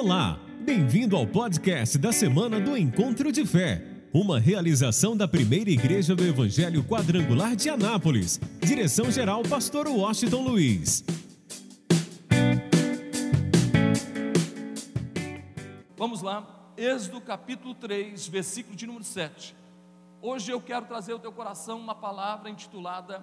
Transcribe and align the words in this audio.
Olá, 0.00 0.38
bem-vindo 0.60 1.16
ao 1.16 1.26
podcast 1.26 1.98
da 1.98 2.12
semana 2.12 2.60
do 2.60 2.76
Encontro 2.76 3.32
de 3.32 3.44
Fé, 3.44 3.84
uma 4.14 4.38
realização 4.38 5.16
da 5.16 5.26
primeira 5.26 5.70
igreja 5.70 6.14
do 6.14 6.24
Evangelho 6.24 6.84
Quadrangular 6.84 7.56
de 7.56 7.68
Anápolis. 7.68 8.38
Direção-geral, 8.60 9.42
Pastor 9.42 9.88
Washington 9.88 10.42
Luiz. 10.42 11.04
Vamos 15.96 16.22
lá, 16.22 16.72
Êxodo 16.76 17.20
capítulo 17.20 17.74
3, 17.74 18.28
versículo 18.28 18.76
de 18.76 18.86
número 18.86 19.04
7. 19.04 19.52
Hoje 20.22 20.52
eu 20.52 20.60
quero 20.60 20.86
trazer 20.86 21.10
ao 21.10 21.18
teu 21.18 21.32
coração 21.32 21.76
uma 21.76 21.96
palavra 21.96 22.48
intitulada 22.48 23.20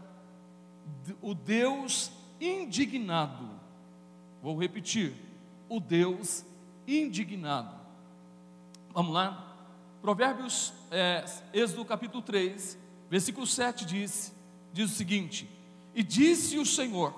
O 1.22 1.34
Deus 1.34 2.12
Indignado. 2.42 3.50
Vou 4.44 4.60
repetir: 4.60 5.14
O 5.70 5.80
Deus 5.80 6.44
indignado. 6.44 6.55
Vamos 8.94 9.14
lá? 9.14 9.56
Provérbios, 10.02 10.72
é, 10.92 11.26
Êxodo 11.52 11.84
capítulo 11.84 12.22
3, 12.22 12.78
versículo 13.10 13.48
7 13.48 13.86
diz, 13.86 14.34
diz 14.72 14.92
o 14.92 14.96
seguinte: 14.96 15.50
E 15.96 16.04
disse 16.04 16.60
o 16.60 16.66
Senhor: 16.66 17.14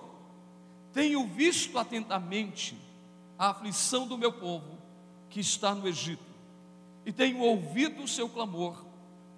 Tenho 0.94 1.28
visto 1.28 1.78
atentamente 1.78 2.78
a 3.38 3.50
aflição 3.50 4.08
do 4.08 4.18
meu 4.18 4.32
povo 4.32 4.78
que 5.30 5.42
está 5.42 5.76
no 5.76 5.86
Egito, 5.86 6.24
e 7.06 7.12
tenho 7.12 7.40
ouvido 7.40 8.04
o 8.04 8.08
seu 8.08 8.30
clamor 8.30 8.86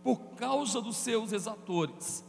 por 0.04 0.18
causa 0.36 0.80
dos 0.80 0.98
seus 0.98 1.34
exatores, 1.34 2.24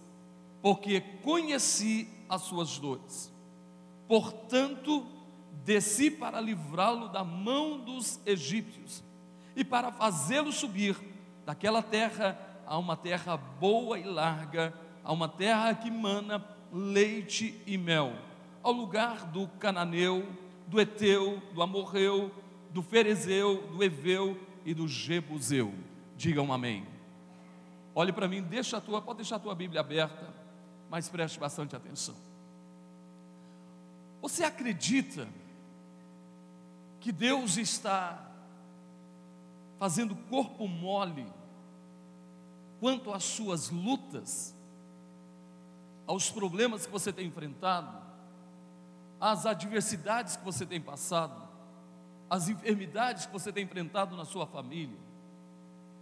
porque 0.62 1.02
conheci 1.22 2.08
as 2.28 2.42
suas 2.42 2.78
dores. 2.78 3.30
Portanto, 4.08 5.06
desci 5.64 6.10
para 6.10 6.40
livrá-lo 6.40 7.08
da 7.08 7.24
mão 7.24 7.78
dos 7.78 8.20
egípcios 8.26 9.02
e 9.54 9.64
para 9.64 9.92
fazê-lo 9.92 10.52
subir 10.52 10.96
daquela 11.44 11.82
terra 11.82 12.38
a 12.66 12.78
uma 12.78 12.96
terra 12.96 13.36
boa 13.36 13.98
e 13.98 14.04
larga, 14.04 14.72
a 15.02 15.12
uma 15.12 15.28
terra 15.28 15.74
que 15.74 15.90
mana 15.90 16.44
leite 16.72 17.60
e 17.66 17.76
mel, 17.76 18.12
ao 18.62 18.72
lugar 18.72 19.26
do 19.26 19.48
cananeu, 19.58 20.26
do 20.68 20.80
eteu, 20.80 21.42
do 21.52 21.62
amorreu, 21.62 22.30
do 22.70 22.82
ferezeu, 22.82 23.66
do 23.72 23.82
eveu 23.82 24.38
e 24.64 24.72
do 24.72 24.86
jebuseu. 24.86 25.74
Digam 26.16 26.52
amém. 26.52 26.86
Olhe 27.94 28.12
para 28.12 28.28
mim, 28.28 28.40
deixa 28.40 28.76
a 28.76 28.80
tua, 28.80 29.02
pode 29.02 29.18
deixar 29.18 29.36
a 29.36 29.40
tua 29.40 29.54
Bíblia 29.54 29.80
aberta, 29.80 30.32
mas 30.88 31.08
preste 31.08 31.40
bastante 31.40 31.74
atenção. 31.74 32.29
Você 34.20 34.44
acredita 34.44 35.28
que 37.00 37.10
Deus 37.10 37.56
está 37.56 38.30
fazendo 39.78 40.14
corpo 40.14 40.68
mole 40.68 41.26
quanto 42.78 43.12
às 43.12 43.24
suas 43.24 43.70
lutas, 43.70 44.54
aos 46.06 46.30
problemas 46.30 46.84
que 46.84 46.92
você 46.92 47.12
tem 47.12 47.26
enfrentado, 47.26 47.98
às 49.18 49.46
adversidades 49.46 50.36
que 50.36 50.44
você 50.44 50.66
tem 50.66 50.80
passado, 50.80 51.48
às 52.28 52.48
enfermidades 52.48 53.26
que 53.26 53.32
você 53.32 53.52
tem 53.52 53.64
enfrentado 53.64 54.16
na 54.16 54.24
sua 54.24 54.46
família. 54.46 54.98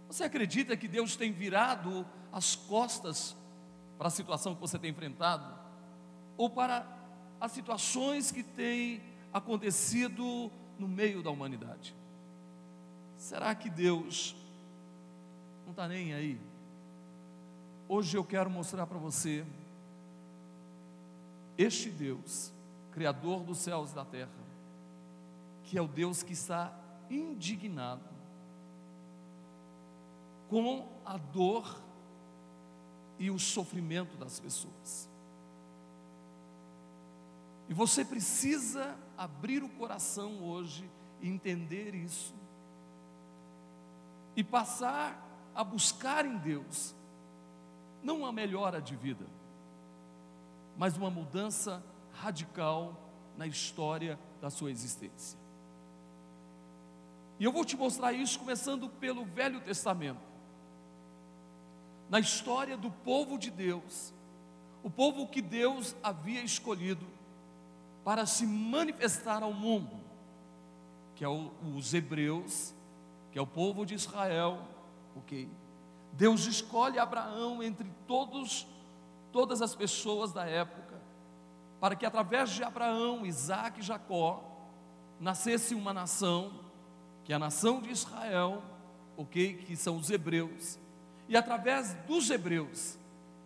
Você 0.07 0.23
acredita 0.23 0.75
que 0.75 0.87
Deus 0.87 1.15
tem 1.15 1.31
virado 1.31 2.05
as 2.31 2.55
costas 2.55 3.35
para 3.97 4.07
a 4.07 4.11
situação 4.11 4.55
que 4.55 4.61
você 4.61 4.79
tem 4.79 4.91
enfrentado? 4.91 5.57
Ou 6.37 6.49
para 6.49 6.98
as 7.39 7.51
situações 7.51 8.31
que 8.31 8.43
têm 8.43 9.01
acontecido 9.31 10.51
no 10.77 10.87
meio 10.87 11.21
da 11.21 11.29
humanidade. 11.29 11.95
Será 13.17 13.53
que 13.53 13.69
Deus 13.69 14.35
não 15.65 15.71
está 15.71 15.87
nem 15.87 16.13
aí? 16.13 16.39
Hoje 17.87 18.15
eu 18.17 18.23
quero 18.23 18.49
mostrar 18.49 18.85
para 18.87 18.97
você 18.97 19.45
este 21.57 21.89
Deus, 21.89 22.53
Criador 22.91 23.43
dos 23.43 23.57
céus 23.57 23.91
e 23.91 23.95
da 23.95 24.05
terra, 24.05 24.29
que 25.65 25.77
é 25.77 25.81
o 25.81 25.87
Deus 25.87 26.23
que 26.23 26.33
está 26.33 26.73
indignado 27.09 28.03
com 30.49 30.87
a 31.05 31.17
dor 31.17 31.81
e 33.19 33.29
o 33.29 33.37
sofrimento 33.37 34.15
das 34.17 34.39
pessoas. 34.39 35.08
E 37.69 37.73
você 37.73 38.03
precisa 38.03 38.97
abrir 39.15 39.63
o 39.63 39.69
coração 39.69 40.43
hoje 40.43 40.89
e 41.21 41.29
entender 41.29 41.93
isso. 41.93 42.33
E 44.35 44.43
passar 44.43 45.23
a 45.53 45.63
buscar 45.63 46.25
em 46.25 46.35
Deus, 46.37 46.95
não 48.01 48.21
uma 48.21 48.31
melhora 48.31 48.81
de 48.81 48.95
vida, 48.95 49.27
mas 50.75 50.97
uma 50.97 51.11
mudança 51.11 51.83
radical 52.11 52.97
na 53.37 53.45
história 53.45 54.19
da 54.41 54.49
sua 54.49 54.71
existência. 54.71 55.37
E 57.39 57.43
eu 57.43 57.51
vou 57.51 57.63
te 57.63 57.77
mostrar 57.77 58.13
isso 58.13 58.39
começando 58.39 58.89
pelo 58.89 59.25
Velho 59.25 59.61
Testamento. 59.61 60.27
Na 62.09 62.19
história 62.19 62.75
do 62.75 62.89
povo 62.89 63.37
de 63.37 63.51
Deus, 63.51 64.11
o 64.81 64.89
povo 64.89 65.27
que 65.27 65.41
Deus 65.41 65.95
havia 66.01 66.41
escolhido 66.41 67.18
para 68.03 68.25
se 68.25 68.45
manifestar 68.45 69.43
ao 69.43 69.53
mundo, 69.53 69.99
que 71.15 71.23
é 71.23 71.27
o, 71.27 71.51
os 71.75 71.93
hebreus, 71.93 72.73
que 73.31 73.37
é 73.37 73.41
o 73.41 73.47
povo 73.47 73.85
de 73.85 73.93
Israel, 73.93 74.59
ok? 75.15 75.49
Deus 76.13 76.45
escolhe 76.45 76.97
Abraão 76.97 77.61
entre 77.61 77.89
todos, 78.07 78.67
todas 79.31 79.61
as 79.61 79.75
pessoas 79.75 80.31
da 80.33 80.45
época, 80.45 80.99
para 81.79 81.95
que 81.95 82.05
através 82.05 82.49
de 82.51 82.63
Abraão, 82.63 83.25
Isaac 83.25 83.79
e 83.79 83.83
Jacó, 83.83 84.43
nascesse 85.19 85.75
uma 85.75 85.93
nação, 85.93 86.51
que 87.23 87.33
é 87.33 87.35
a 87.35 87.39
nação 87.39 87.81
de 87.81 87.89
Israel, 87.91 88.63
ok? 89.15 89.55
Que 89.55 89.75
são 89.75 89.97
os 89.97 90.09
hebreus, 90.09 90.79
e 91.27 91.37
através 91.37 91.93
dos 92.07 92.29
hebreus, 92.29 92.97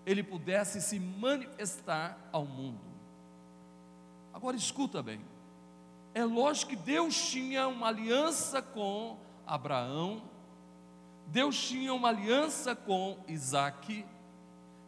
ele 0.05 0.23
pudesse 0.23 0.81
se 0.81 0.99
manifestar 0.99 2.17
ao 2.31 2.45
mundo. 2.45 2.92
Agora 4.33 4.57
escuta 4.57 5.03
bem. 5.03 5.21
É 6.13 6.25
lógico 6.25 6.71
que 6.71 6.75
Deus 6.75 7.15
tinha 7.29 7.67
uma 7.67 7.87
aliança 7.87 8.61
com 8.61 9.17
Abraão, 9.45 10.23
Deus 11.27 11.57
tinha 11.57 11.93
uma 11.93 12.09
aliança 12.09 12.75
com 12.75 13.17
Isaac, 13.27 14.05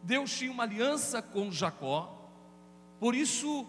Deus 0.02 0.36
tinha 0.36 0.50
uma 0.52 0.62
aliança 0.64 1.22
com 1.22 1.50
Jacó. 1.50 2.12
Por 3.00 3.14
isso, 3.14 3.66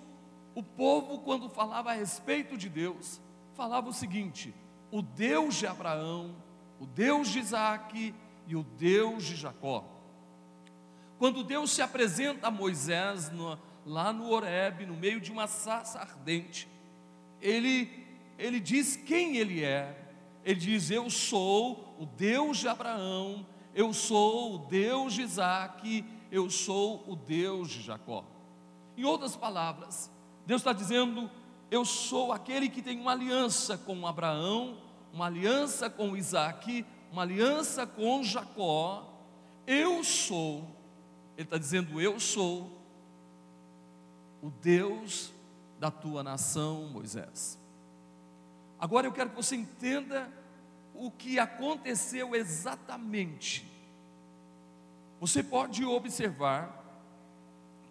o 0.54 0.64
povo, 0.64 1.20
quando 1.20 1.50
falava 1.50 1.92
a 1.92 1.94
respeito 1.94 2.58
de 2.58 2.70
Deus, 2.70 3.22
falava 3.54 3.90
o 3.90 3.94
seguinte: 3.94 4.54
o 4.92 5.02
Deus 5.02 5.56
de 5.56 5.68
Abraão, 5.68 6.36
o 6.80 6.86
Deus 6.86 7.30
de 7.30 7.40
Isaac 7.40 8.14
e 8.48 8.56
o 8.56 8.64
Deus 8.64 9.24
de 9.26 9.36
Jacó. 9.36 9.84
Quando 11.18 11.44
Deus 11.44 11.72
se 11.72 11.82
apresenta 11.82 12.48
a 12.48 12.52
Moisés 12.52 13.32
no, 13.32 13.58
lá 13.88 14.12
no 14.12 14.30
Horebe, 14.30 14.86
no 14.86 14.96
meio 14.96 15.20
de 15.22 15.32
uma 15.32 15.48
sarça 15.48 16.00
ardente, 16.00 16.68
ele, 17.42 17.90
ele 18.38 18.60
diz 18.60 18.98
quem 18.98 19.38
ele 19.38 19.64
é. 19.64 20.06
Ele 20.44 20.60
diz: 20.60 20.92
Eu 20.92 21.10
sou 21.10 21.96
o 21.98 22.06
Deus 22.06 22.58
de 22.58 22.68
Abraão, 22.68 23.46
eu 23.74 23.94
sou 23.94 24.56
o 24.56 24.58
Deus 24.60 25.14
de 25.14 25.22
Isaac, 25.22 26.06
eu 26.32 26.50
sou 26.50 27.04
o 27.08 27.16
Deus 27.16 27.70
de 27.70 27.82
Jacó. 27.82 28.26
Em 28.96 29.04
outras 29.06 29.36
palavras, 29.36 30.12
Deus 30.46 30.62
está 30.62 30.74
dizendo: 30.74 31.30
Eu 31.72 31.86
sou 31.86 32.32
aquele 32.32 32.70
que 32.70 32.82
tem 32.82 33.00
uma 33.00 33.14
aliança 33.14 33.78
com 33.78 34.06
Abraão, 34.06 34.78
uma 35.14 35.28
aliança 35.28 35.90
com 35.90 36.16
Isaac, 36.16 36.86
uma 37.12 37.22
aliança 37.22 37.88
com 37.88 38.24
Jacó. 38.24 39.14
Eu 39.66 40.04
sou, 40.04 40.66
Ele 41.38 41.44
está 41.44 41.58
dizendo: 41.58 42.02
Eu 42.02 42.20
sou 42.20 42.77
o 44.42 44.50
Deus 44.50 45.32
da 45.80 45.92
tua 45.92 46.24
nação, 46.24 46.88
Moisés. 46.88 47.58
Agora 48.80 49.08
eu 49.08 49.12
quero 49.12 49.30
que 49.32 49.36
você 49.36 49.56
entenda 49.56 50.32
o 50.94 51.12
que 51.12 51.40
aconteceu 51.40 52.36
exatamente. 52.36 53.66
Você 55.20 55.42
pode 55.44 55.84
observar 55.84 56.86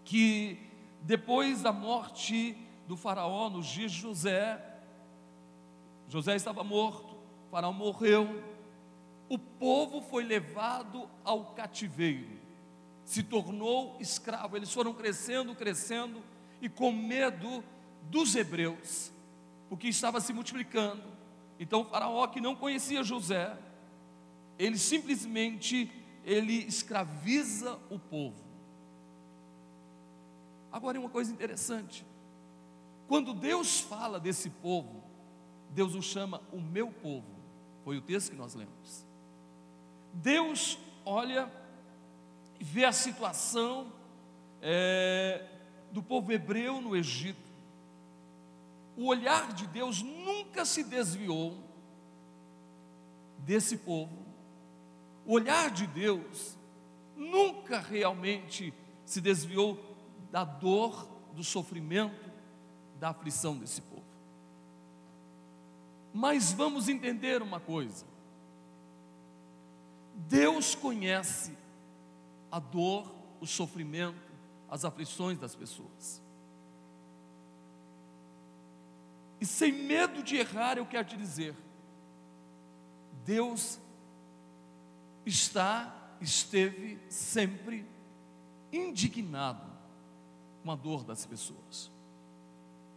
que 0.05 0.59
depois 1.03 1.63
da 1.63 1.73
morte 1.73 2.57
do 2.87 2.97
faraó 2.97 3.51
nos 3.51 3.67
dias 3.67 3.93
de 3.93 4.01
José, 4.01 4.65
José 6.09 6.37
estava 6.37 6.63
morto, 6.63 7.15
o 7.15 7.51
faraó 7.51 7.73
morreu, 7.73 8.43
o 9.29 9.39
povo 9.39 10.01
foi 10.01 10.23
levado 10.23 11.09
ao 11.25 11.47
cativeiro, 11.47 12.39
se 13.05 13.25
tornou 13.25 13.97
escravo, 14.01 14.57
eles 14.57 14.73
foram 14.73 14.95
crescendo, 14.95 15.55
crescendo, 15.55 16.23
e 16.61 16.69
com 16.69 16.93
medo 16.93 17.63
dos 18.03 18.35
hebreus, 18.35 19.13
porque 19.69 19.89
estava 19.89 20.21
se 20.21 20.33
multiplicando, 20.33 21.03
Então 21.59 21.81
o 21.81 21.85
faraó 21.85 22.27
que 22.27 22.41
não 22.41 22.55
conhecia 22.55 23.03
José, 23.03 23.57
ele 24.59 24.79
simplesmente 24.79 25.91
ele 26.25 26.55
escraviza 26.67 27.79
o 27.89 27.99
povo. 27.99 28.45
Agora, 30.71 31.01
uma 31.01 31.09
coisa 31.09 31.33
interessante: 31.33 32.05
quando 33.09 33.33
Deus 33.33 33.81
fala 33.81 34.21
desse 34.21 34.51
povo, 34.51 35.03
Deus 35.71 35.95
o 35.95 36.03
chama 36.03 36.43
o 36.53 36.61
meu 36.61 36.91
povo, 36.91 37.37
foi 37.85 37.97
o 37.97 38.03
texto 38.03 38.31
que 38.31 38.37
nós 38.37 38.55
lemos. 38.55 39.07
Deus 40.13 40.79
olha 41.05 41.51
e 42.59 42.65
vê 42.65 42.85
a 42.85 42.93
situação 42.93 43.93
é, 44.61 45.45
do 45.97 46.03
povo 46.03 46.31
hebreu 46.31 46.79
no 46.83 46.95
Egito. 46.95 47.41
O 48.99 49.07
olhar 49.07 49.55
de 49.55 49.67
Deus 49.67 50.03
nunca 50.03 50.67
se 50.67 50.85
desviou 50.85 51.57
desse 53.39 53.79
povo. 53.79 54.15
O 55.25 55.33
olhar 55.33 55.71
de 55.71 55.87
Deus 55.87 56.55
nunca 57.17 57.81
realmente 57.81 58.75
se 59.07 59.23
desviou 59.23 59.81
da 60.31 60.45
dor, 60.45 61.09
do 61.35 61.43
sofrimento, 61.43 62.31
da 63.01 63.09
aflição 63.09 63.57
desse 63.57 63.81
povo. 63.81 64.05
Mas 66.13 66.53
vamos 66.53 66.91
entender 66.91 67.41
uma 67.41 67.59
coisa: 67.59 68.05
Deus 70.15 70.75
conhece 70.75 71.57
a 72.53 72.59
dor, 72.59 73.11
o 73.41 73.47
sofrimento, 73.47 74.26
as 74.77 74.85
aflições 74.85 75.39
das 75.39 75.55
pessoas. 75.55 76.23
E 79.41 79.47
sem 79.47 79.73
medo 79.73 80.23
de 80.23 80.37
errar, 80.37 80.79
eu 80.79 80.87
quero 80.87 81.09
te 81.09 81.17
dizer: 81.17 81.57
Deus 83.25 83.79
está, 85.25 86.15
esteve 86.21 87.01
sempre 87.11 87.87
indignado 88.73 89.67
com 90.63 90.71
a 90.71 90.77
dor 90.77 91.05
das 91.05 91.25
pessoas, 91.25 91.91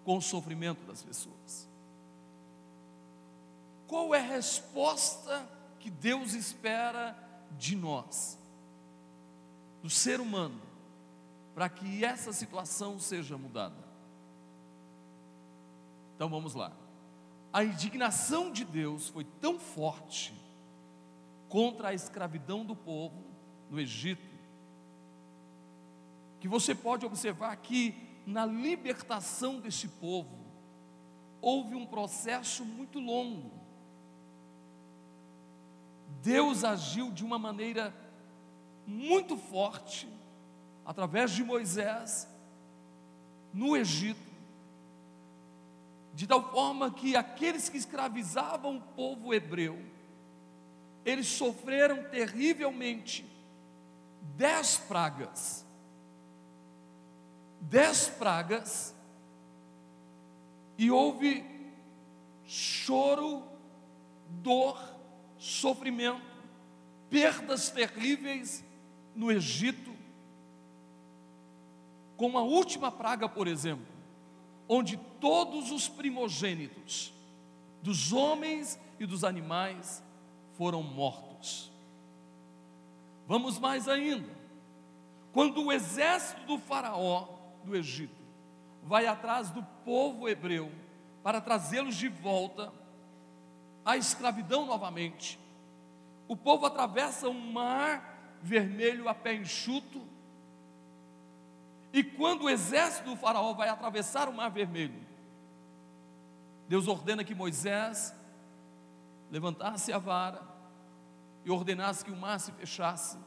com 0.03 0.17
o 0.17 0.21
sofrimento 0.21 0.85
das 0.85 1.01
pessoas. 1.01 1.67
Qual 3.87 4.13
é 4.13 4.19
a 4.19 4.35
resposta 4.35 5.49
que 5.79 5.89
Deus 5.89 6.33
espera 6.33 7.17
de 7.57 7.75
nós, 7.75 8.37
do 9.81 9.89
ser 9.89 10.19
humano, 10.19 10.68
para 11.53 11.69
que 11.69 12.03
essa 12.03 12.31
situação 12.31 12.99
seja 12.99 13.37
mudada? 13.37 13.89
Então 16.15 16.29
vamos 16.29 16.53
lá. 16.53 16.71
A 17.51 17.63
indignação 17.63 18.51
de 18.51 18.63
Deus 18.63 19.09
foi 19.09 19.23
tão 19.23 19.59
forte 19.59 20.33
contra 21.47 21.89
a 21.89 21.93
escravidão 21.93 22.63
do 22.63 22.75
povo 22.75 23.23
no 23.69 23.79
Egito, 23.79 24.29
que 26.39 26.47
você 26.47 26.75
pode 26.75 27.05
observar 27.05 27.55
que 27.57 27.95
na 28.25 28.45
libertação 28.45 29.59
desse 29.59 29.87
povo 29.87 30.37
houve 31.41 31.73
um 31.75 31.85
processo 31.85 32.63
muito 32.63 32.99
longo. 32.99 33.51
Deus 36.21 36.63
agiu 36.63 37.11
de 37.11 37.23
uma 37.23 37.39
maneira 37.39 37.93
muito 38.85 39.37
forte 39.37 40.07
através 40.89 41.29
de 41.29 41.43
Moisés 41.43 42.27
no 43.53 43.77
Egito, 43.77 44.19
de 46.15 46.25
tal 46.25 46.51
forma 46.51 46.89
que 46.89 47.15
aqueles 47.15 47.69
que 47.69 47.77
escravizavam 47.77 48.77
o 48.77 48.81
povo 48.81 49.31
hebreu, 49.31 49.79
eles 51.05 51.27
sofreram 51.27 52.09
terrivelmente 52.09 53.23
dez 54.35 54.77
pragas. 54.77 55.63
Dez 57.61 58.09
pragas 58.09 58.95
e 60.75 60.89
houve 60.89 61.45
choro, 62.47 63.43
dor, 64.27 64.81
sofrimento, 65.37 66.25
perdas 67.11 67.69
terríveis 67.69 68.63
no 69.13 69.31
Egito, 69.31 69.88
com 72.19 72.37
a 72.37 72.41
última 72.41 72.91
praga, 72.91 73.29
por 73.29 73.47
exemplo, 73.47 73.87
onde 74.67 74.97
todos 75.21 75.71
os 75.71 75.87
primogênitos 75.87 77.13
dos 77.81 78.11
homens 78.11 78.77
e 78.99 79.05
dos 79.05 79.23
animais 79.23 80.03
foram 80.57 80.83
mortos. 80.83 81.71
Vamos 83.25 83.57
mais 83.57 83.87
ainda. 83.87 84.29
Quando 85.31 85.63
o 85.63 85.71
exército 85.71 86.41
do 86.41 86.57
Faraó 86.57 87.29
do 87.63 87.73
Egito, 87.73 88.21
vai 88.83 89.07
atrás 89.07 89.49
do 89.49 89.63
povo 89.85 90.27
hebreu 90.27 90.69
para 91.23 91.39
trazê-los 91.39 91.95
de 91.95 92.09
volta 92.09 92.73
à 93.85 93.95
escravidão 93.95 94.65
novamente. 94.65 95.39
O 96.27 96.35
povo 96.35 96.65
atravessa 96.65 97.29
um 97.29 97.51
mar 97.53 98.37
vermelho 98.41 99.07
a 99.07 99.13
pé 99.13 99.35
enxuto, 99.35 100.01
e 101.91 102.03
quando 102.03 102.43
o 102.43 102.49
exército 102.49 103.09
do 103.09 103.15
Faraó 103.15 103.53
vai 103.53 103.69
atravessar 103.69 104.29
o 104.29 104.33
mar 104.33 104.49
vermelho, 104.49 105.07
Deus 106.67 106.87
ordena 106.87 107.23
que 107.23 107.33
Moisés 107.33 108.13
levantasse 109.31 109.91
a 109.91 109.97
vara 109.97 110.41
e 111.43 111.49
ordenasse 111.49 112.05
que 112.05 112.11
o 112.11 112.15
mar 112.15 112.39
se 112.39 112.51
fechasse 112.51 113.17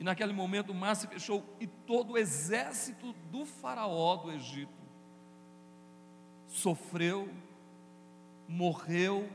e 0.00 0.02
naquele 0.02 0.32
momento 0.32 0.72
o 0.72 0.74
mar 0.74 0.96
se 0.96 1.06
fechou 1.06 1.44
e 1.60 1.66
todo 1.66 2.14
o 2.14 2.18
exército 2.18 3.12
do 3.30 3.44
faraó 3.44 4.16
do 4.16 4.32
Egito 4.32 4.80
sofreu, 6.48 7.28
morreu. 8.48 9.30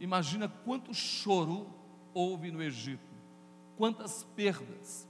Imagina 0.00 0.48
quanto 0.48 0.92
choro 0.92 1.70
houve 2.12 2.50
no 2.50 2.60
Egito, 2.60 3.08
quantas 3.76 4.24
perdas. 4.34 5.07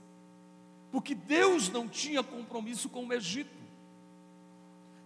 Porque 0.91 1.13
Deus 1.13 1.69
não 1.69 1.87
tinha 1.87 2.23
compromisso 2.23 2.89
com 2.89 3.05
o 3.05 3.13
Egito. 3.13 3.59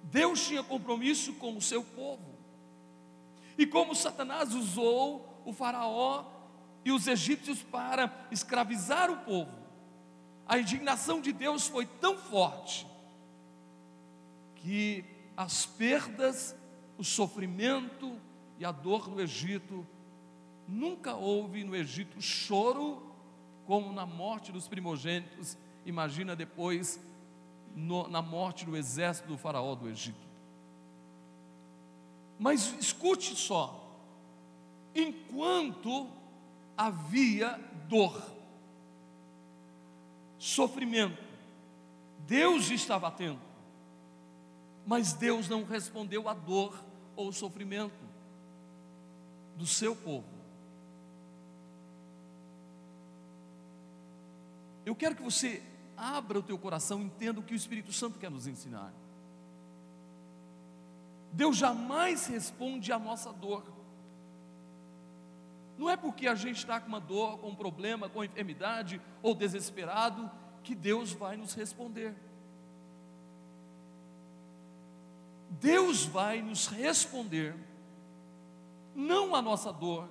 Deus 0.03 0.46
tinha 0.46 0.63
compromisso 0.63 1.34
com 1.34 1.58
o 1.58 1.62
seu 1.62 1.84
povo. 1.84 2.34
E 3.58 3.65
como 3.65 3.96
Satanás 3.96 4.53
usou 4.53 5.41
o 5.46 5.53
faraó 5.53 6.25
e 6.86 6.91
os 6.91 7.08
egípcios 7.08 7.62
para 7.62 8.27
escravizar 8.31 9.10
o 9.12 9.17
povo. 9.17 9.51
A 10.46 10.58
indignação 10.58 11.22
de 11.22 11.31
Deus 11.31 11.67
foi 11.67 11.86
tão 11.86 12.17
forte 12.17 12.86
que 14.55 15.05
as 15.36 15.65
perdas, 15.65 16.55
o 16.98 17.03
sofrimento 17.03 18.19
e 18.58 18.65
a 18.65 18.72
dor 18.72 19.10
no 19.10 19.22
Egito, 19.22 19.86
nunca 20.67 21.15
houve 21.15 21.63
no 21.63 21.75
Egito 21.75 22.22
choro 22.22 23.13
como 23.65 23.93
na 23.93 24.05
morte 24.05 24.51
dos 24.51 24.67
primogênitos. 24.67 25.58
Imagina 25.86 26.36
depois 26.36 27.00
no, 27.75 28.08
na 28.08 28.22
morte 28.22 28.66
do 28.66 28.78
exército 28.78 29.28
do 29.28 29.38
faraó 29.38 29.75
do 29.75 29.90
Egito. 29.90 30.28
Mas 32.40 32.74
escute 32.80 33.36
só, 33.36 33.80
enquanto 34.96 36.10
havia 36.78 37.60
dor, 37.88 38.22
sofrimento. 40.38 41.22
Deus 42.28 42.70
estava 42.70 43.08
atento, 43.08 43.42
mas 44.86 45.13
Deus 45.13 45.48
não 45.50 45.63
respondeu 45.63 46.28
à 46.28 46.34
dor 46.34 46.78
ou 47.16 47.32
sofrimento 47.32 48.04
do 49.56 49.66
seu 49.66 49.96
povo. 49.96 50.28
Eu 54.86 54.96
quero 54.96 55.16
que 55.16 55.22
você 55.22 55.62
abra 56.03 56.39
o 56.39 56.43
teu 56.43 56.57
coração 56.57 57.01
entenda 57.01 57.39
o 57.39 57.43
que 57.43 57.53
o 57.53 57.55
Espírito 57.55 57.93
Santo 57.93 58.19
quer 58.19 58.29
nos 58.29 58.45
ensinar. 58.45 58.93
Deus 61.31 61.55
jamais 61.55 62.27
responde 62.27 62.91
à 62.91 63.00
nossa 63.00 63.31
dor. 63.31 63.63
Não 65.77 65.89
é 65.89 65.95
porque 65.95 66.27
a 66.27 66.36
gente 66.36 66.57
está 66.57 66.79
com 66.79 66.89
uma 66.89 67.00
dor, 67.00 67.39
com 67.39 67.50
um 67.50 67.55
problema, 67.55 68.10
com 68.10 68.24
enfermidade 68.24 69.01
ou 69.22 69.33
desesperado 69.33 70.29
que 70.62 70.75
Deus 70.75 71.13
vai 71.13 71.38
nos 71.38 71.53
responder. 71.53 72.13
Deus 75.50 76.05
vai 76.05 76.41
nos 76.41 76.67
responder, 76.67 77.55
não 78.93 79.33
à 79.33 79.41
nossa 79.41 79.72
dor, 79.72 80.10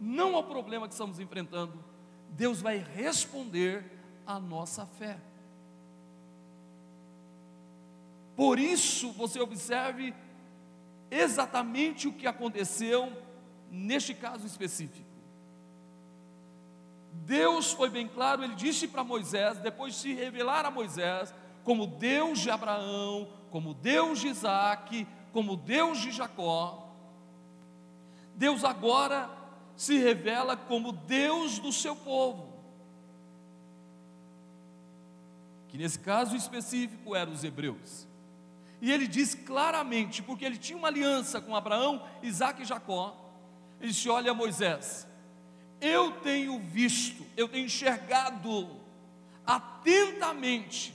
não 0.00 0.34
ao 0.34 0.44
problema 0.44 0.88
que 0.88 0.94
estamos 0.94 1.20
enfrentando, 1.20 1.84
Deus 2.30 2.60
vai 2.60 2.78
responder 2.78 3.98
à 4.26 4.40
nossa 4.40 4.86
fé. 4.86 5.20
Por 8.38 8.60
isso, 8.60 9.10
você 9.14 9.40
observe 9.40 10.14
exatamente 11.10 12.06
o 12.06 12.12
que 12.12 12.24
aconteceu 12.24 13.12
neste 13.68 14.14
caso 14.14 14.46
específico. 14.46 15.08
Deus 17.12 17.72
foi 17.72 17.90
bem 17.90 18.06
claro, 18.06 18.44
ele 18.44 18.54
disse 18.54 18.86
para 18.86 19.02
Moisés, 19.02 19.58
depois 19.58 19.94
de 19.94 20.00
se 20.02 20.14
revelar 20.14 20.64
a 20.64 20.70
Moisés, 20.70 21.34
como 21.64 21.84
Deus 21.84 22.38
de 22.38 22.48
Abraão, 22.48 23.28
como 23.50 23.74
Deus 23.74 24.20
de 24.20 24.28
Isaac, 24.28 25.04
como 25.32 25.56
Deus 25.56 25.98
de 25.98 26.12
Jacó, 26.12 26.92
Deus 28.36 28.62
agora 28.62 29.28
se 29.74 29.98
revela 29.98 30.56
como 30.56 30.92
Deus 30.92 31.58
do 31.58 31.72
seu 31.72 31.96
povo. 31.96 32.52
Que 35.66 35.76
nesse 35.76 35.98
caso 35.98 36.36
específico 36.36 37.16
eram 37.16 37.32
os 37.32 37.42
hebreus. 37.42 38.06
E 38.80 38.92
ele 38.92 39.08
diz 39.08 39.34
claramente, 39.34 40.22
porque 40.22 40.44
ele 40.44 40.56
tinha 40.56 40.78
uma 40.78 40.88
aliança 40.88 41.40
com 41.40 41.56
Abraão, 41.56 42.06
Isaac 42.22 42.62
e 42.62 42.64
Jacó. 42.64 43.16
Ele 43.80 43.90
disse: 43.90 44.08
Olha, 44.08 44.32
Moisés, 44.32 45.06
eu 45.80 46.12
tenho 46.20 46.58
visto, 46.60 47.24
eu 47.36 47.48
tenho 47.48 47.66
enxergado 47.66 48.76
atentamente, 49.46 50.94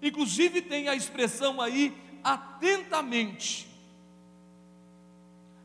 inclusive 0.00 0.62
tem 0.62 0.88
a 0.88 0.94
expressão 0.94 1.60
aí, 1.60 1.96
atentamente, 2.22 3.68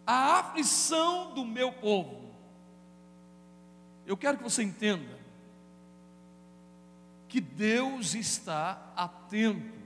a 0.06 0.40
aflição 0.40 1.34
do 1.34 1.46
meu 1.46 1.72
povo. 1.72 2.30
Eu 4.06 4.18
quero 4.18 4.38
que 4.38 4.44
você 4.44 4.64
entenda 4.64 5.18
que 7.28 7.40
Deus 7.40 8.16
está 8.16 8.92
atento 8.96 9.79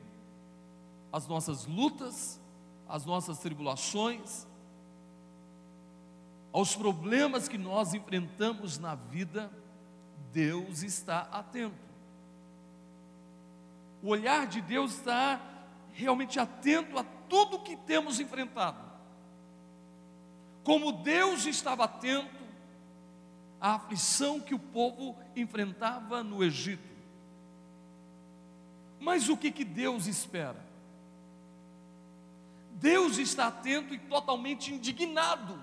as 1.14 1.28
nossas 1.28 1.68
lutas, 1.68 2.42
as 2.90 3.06
nossas 3.06 3.38
tribulações, 3.38 4.48
aos 6.52 6.76
problemas 6.76 7.48
que 7.48 7.58
nós 7.58 7.94
enfrentamos 7.94 8.80
na 8.80 8.96
vida, 8.96 9.52
Deus 10.32 10.82
está 10.82 11.20
atento. 11.32 11.76
O 14.02 14.10
olhar 14.10 14.48
de 14.48 14.60
Deus 14.60 14.96
está 14.96 15.40
realmente 15.94 16.40
atento 16.40 16.98
a 16.98 17.04
tudo 17.30 17.62
que 17.62 17.78
temos 17.78 18.20
enfrentado. 18.20 18.84
Como 20.64 20.92
Deus 20.92 21.46
estava 21.46 21.84
atento 21.84 22.44
à 23.62 23.76
aflição 23.76 24.40
que 24.40 24.56
o 24.56 24.60
povo 24.60 25.16
enfrentava 25.36 26.24
no 26.24 26.44
Egito. 26.44 26.92
Mas 29.00 29.30
o 29.30 29.38
que, 29.38 29.52
que 29.52 29.64
Deus 29.64 30.08
espera? 30.08 30.73
Deus 32.74 33.18
está 33.18 33.48
atento 33.48 33.94
e 33.94 34.00
totalmente 34.00 34.74
indignado. 34.74 35.60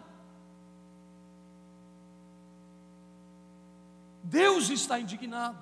Deus 4.22 4.70
está 4.70 4.98
indignado. 4.98 5.58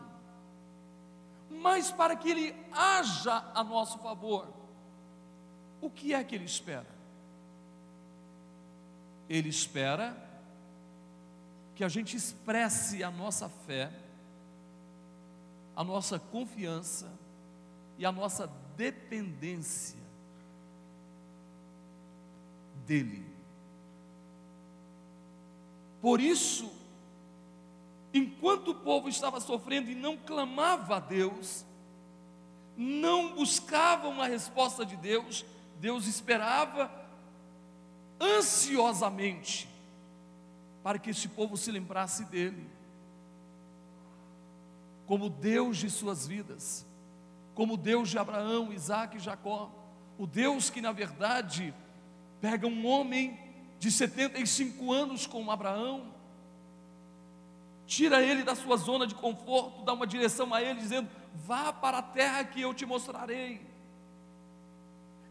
Mas 1.50 1.90
para 1.90 2.14
que 2.14 2.30
Ele 2.30 2.54
haja 2.72 3.50
a 3.54 3.64
nosso 3.64 3.98
favor, 3.98 4.52
o 5.80 5.90
que 5.90 6.12
é 6.12 6.22
que 6.22 6.34
Ele 6.34 6.44
espera? 6.44 6.86
Ele 9.28 9.48
espera 9.48 10.16
que 11.74 11.82
a 11.82 11.88
gente 11.88 12.16
expresse 12.16 13.02
a 13.02 13.10
nossa 13.10 13.48
fé, 13.48 13.90
a 15.74 15.82
nossa 15.82 16.18
confiança 16.18 17.10
e 17.96 18.04
a 18.04 18.12
nossa 18.12 18.46
dependência 18.76 19.97
dele. 22.88 23.22
Por 26.00 26.20
isso, 26.20 26.72
enquanto 28.14 28.68
o 28.70 28.74
povo 28.74 29.08
estava 29.08 29.38
sofrendo 29.40 29.90
e 29.90 29.94
não 29.94 30.16
clamava 30.16 30.96
a 30.96 31.00
Deus, 31.00 31.66
não 32.76 33.34
buscava 33.34 34.08
uma 34.08 34.26
resposta 34.26 34.86
de 34.86 34.96
Deus, 34.96 35.44
Deus 35.78 36.06
esperava 36.06 36.90
ansiosamente 38.18 39.68
para 40.82 40.98
que 40.98 41.10
esse 41.10 41.28
povo 41.28 41.56
se 41.56 41.70
lembrasse 41.70 42.24
dele, 42.24 42.66
como 45.06 45.28
Deus 45.28 45.76
de 45.76 45.90
suas 45.90 46.26
vidas, 46.26 46.86
como 47.54 47.76
Deus 47.76 48.08
de 48.08 48.18
Abraão, 48.18 48.72
Isaac 48.72 49.16
e 49.16 49.20
Jacó, 49.20 49.70
o 50.16 50.26
Deus 50.26 50.70
que 50.70 50.80
na 50.80 50.92
verdade 50.92 51.74
Pega 52.40 52.66
um 52.66 52.86
homem 52.86 53.38
de 53.78 53.90
75 53.90 54.92
anos 54.92 55.26
como 55.26 55.50
Abraão, 55.50 56.12
tira 57.86 58.22
ele 58.22 58.42
da 58.42 58.54
sua 58.54 58.76
zona 58.76 59.06
de 59.06 59.14
conforto, 59.14 59.82
dá 59.82 59.92
uma 59.92 60.06
direção 60.06 60.52
a 60.52 60.62
ele, 60.62 60.80
dizendo: 60.80 61.08
Vá 61.34 61.72
para 61.72 61.98
a 61.98 62.02
terra 62.02 62.44
que 62.44 62.60
eu 62.60 62.74
te 62.74 62.84
mostrarei. 62.84 63.60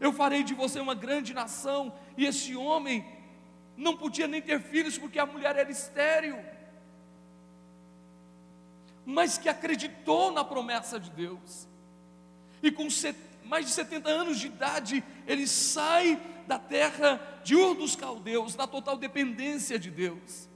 Eu 0.00 0.12
farei 0.12 0.42
de 0.42 0.54
você 0.54 0.80
uma 0.80 0.94
grande 0.94 1.34
nação. 1.34 1.92
E 2.16 2.24
esse 2.24 2.54
homem 2.54 3.04
não 3.76 3.96
podia 3.96 4.28
nem 4.28 4.42
ter 4.42 4.60
filhos 4.60 4.98
porque 4.98 5.18
a 5.18 5.26
mulher 5.26 5.56
era 5.56 5.70
estéril, 5.70 6.38
mas 9.04 9.38
que 9.38 9.48
acreditou 9.48 10.30
na 10.32 10.44
promessa 10.44 10.98
de 11.00 11.10
Deus. 11.10 11.66
E 12.62 12.70
com 12.70 12.88
mais 13.44 13.66
de 13.66 13.72
70 13.72 14.08
anos 14.08 14.38
de 14.38 14.48
idade, 14.48 15.04
ele 15.26 15.46
sai 15.46 16.20
da 16.48 16.58
terra 16.58 17.40
de 17.44 17.54
Ur 17.54 17.76
dos 17.76 17.94
Caldeus, 17.94 18.56
na 18.56 18.66
total 18.66 18.96
dependência 18.96 19.78
de 19.78 19.90
Deus. 19.90 20.48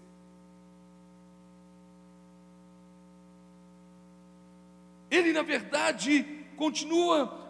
Ele, 5.09 5.33
na 5.33 5.43
verdade, 5.43 6.25
continua 6.57 7.41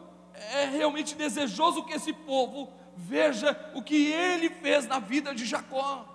é 0.50 0.64
realmente 0.64 1.14
desejoso 1.14 1.84
que 1.84 1.94
esse 1.94 2.12
povo 2.12 2.72
veja 2.96 3.56
o 3.74 3.82
que 3.82 4.10
ele 4.10 4.50
fez 4.50 4.86
na 4.86 4.98
vida 4.98 5.34
de 5.34 5.46
Jacó, 5.46 6.08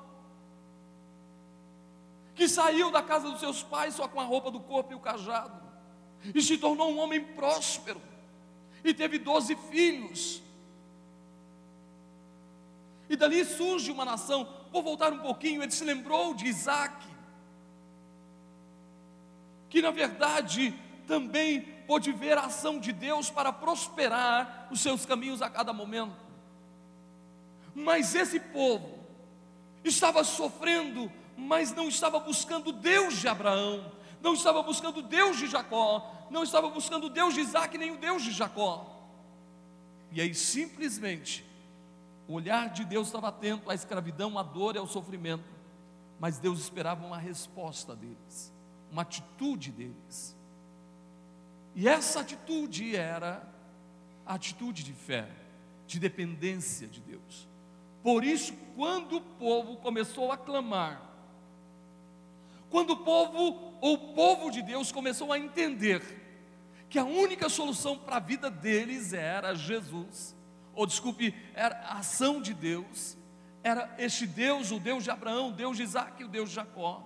que 2.35 2.47
saiu 2.47 2.91
da 2.91 3.01
casa 3.01 3.29
dos 3.29 3.39
seus 3.39 3.63
pais 3.63 3.95
só 3.95 4.07
com 4.07 4.19
a 4.19 4.23
roupa 4.23 4.51
do 4.51 4.59
corpo 4.59 4.91
e 4.91 4.95
o 4.95 4.99
cajado, 4.99 5.61
e 6.35 6.41
se 6.41 6.57
tornou 6.57 6.91
um 6.91 6.99
homem 6.99 7.23
próspero, 7.23 8.01
e 8.83 8.93
teve 8.93 9.17
doze 9.17 9.55
filhos, 9.71 10.41
e 13.09 13.15
dali 13.15 13.45
surge 13.45 13.91
uma 13.91 14.03
nação. 14.03 14.47
Vou 14.71 14.83
voltar 14.83 15.13
um 15.13 15.19
pouquinho. 15.19 15.63
Ele 15.63 15.71
se 15.71 15.83
lembrou 15.83 16.33
de 16.33 16.45
Isaac, 16.45 17.05
que 19.69 19.81
na 19.81 19.91
verdade 19.91 20.73
também 21.07 21.61
pôde 21.87 22.11
ver 22.11 22.37
a 22.37 22.45
ação 22.45 22.79
de 22.79 22.91
Deus 22.91 23.29
para 23.29 23.53
prosperar 23.53 24.67
os 24.69 24.81
seus 24.81 25.05
caminhos 25.05 25.41
a 25.41 25.49
cada 25.49 25.71
momento. 25.71 26.15
Mas 27.73 28.13
esse 28.13 28.39
povo 28.39 28.99
estava 29.83 30.23
sofrendo, 30.23 31.11
mas 31.37 31.73
não 31.73 31.87
estava 31.87 32.19
buscando 32.19 32.73
Deus 32.73 33.15
de 33.17 33.27
Abraão, 33.27 33.89
não 34.21 34.33
estava 34.33 34.61
buscando 34.61 35.01
Deus 35.01 35.37
de 35.37 35.47
Jacó, 35.47 36.27
não 36.29 36.43
estava 36.43 36.69
buscando 36.69 37.09
Deus 37.09 37.33
de 37.33 37.39
Isaac, 37.39 37.77
nem 37.77 37.91
o 37.91 37.97
Deus 37.97 38.23
de 38.23 38.31
Jacó. 38.31 38.93
E 40.11 40.19
aí 40.19 40.33
simplesmente 40.33 41.46
o 42.27 42.33
olhar 42.33 42.69
de 42.69 42.83
Deus 42.83 43.07
estava 43.07 43.29
atento 43.29 43.71
à 43.71 43.75
escravidão, 43.75 44.37
à 44.37 44.43
dor 44.43 44.75
e 44.75 44.79
ao 44.79 44.87
sofrimento, 44.87 45.45
mas 46.19 46.39
Deus 46.39 46.59
esperava 46.59 47.05
uma 47.05 47.17
resposta 47.17 47.95
deles, 47.95 48.53
uma 48.91 49.03
atitude 49.03 49.71
deles. 49.71 50.35
E 51.75 51.87
essa 51.87 52.21
atitude 52.21 52.95
era 52.95 53.47
a 54.25 54.33
atitude 54.33 54.83
de 54.83 54.93
fé, 54.93 55.29
de 55.85 55.99
dependência 55.99 56.87
de 56.87 56.99
Deus. 56.99 57.47
Por 58.03 58.23
isso, 58.23 58.53
quando 58.75 59.17
o 59.17 59.21
povo 59.21 59.77
começou 59.77 60.31
a 60.31 60.37
clamar, 60.37 61.01
quando 62.69 62.91
o 62.91 62.97
povo, 62.97 63.73
ou 63.79 63.93
o 63.93 64.13
povo 64.13 64.51
de 64.51 64.61
Deus 64.61 64.91
começou 64.91 65.31
a 65.31 65.39
entender 65.39 66.01
que 66.89 66.99
a 66.99 67.05
única 67.05 67.47
solução 67.49 67.97
para 67.97 68.17
a 68.17 68.19
vida 68.19 68.49
deles 68.49 69.13
era 69.13 69.53
Jesus, 69.53 70.35
ou 70.77 70.85
desculpe, 70.85 71.33
era 71.55 71.75
a 71.87 71.97
ação 71.97 72.39
de 72.39 72.53
Deus, 72.53 73.17
era 73.63 73.95
este 73.97 74.27
Deus, 74.27 74.69
o 74.69 74.79
Deus 74.79 75.03
de 75.03 75.09
Abraão, 75.09 75.49
o 75.49 75.53
Deus 75.53 75.75
de 75.75 75.81
Isaac 75.81 76.21
e 76.21 76.25
o 76.25 76.27
Deus 76.27 76.49
de 76.49 76.55
Jacó. 76.55 77.03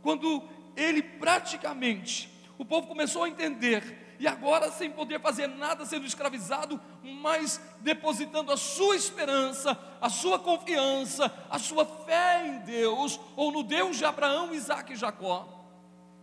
Quando 0.00 0.44
ele 0.76 1.02
praticamente, 1.02 2.32
o 2.56 2.64
povo 2.64 2.86
começou 2.86 3.24
a 3.24 3.28
entender, 3.28 4.16
e 4.20 4.28
agora 4.28 4.70
sem 4.70 4.88
poder 4.88 5.20
fazer 5.20 5.48
nada, 5.48 5.84
sendo 5.84 6.06
escravizado, 6.06 6.80
mas 7.02 7.60
depositando 7.80 8.52
a 8.52 8.56
sua 8.56 8.94
esperança, 8.94 9.76
a 10.00 10.08
sua 10.08 10.38
confiança, 10.38 11.32
a 11.50 11.58
sua 11.58 11.84
fé 11.84 12.46
em 12.46 12.60
Deus, 12.60 13.18
ou 13.34 13.50
no 13.50 13.64
Deus 13.64 13.96
de 13.96 14.04
Abraão, 14.04 14.54
Isaac 14.54 14.92
e 14.92 14.96
Jacó, 14.96 15.66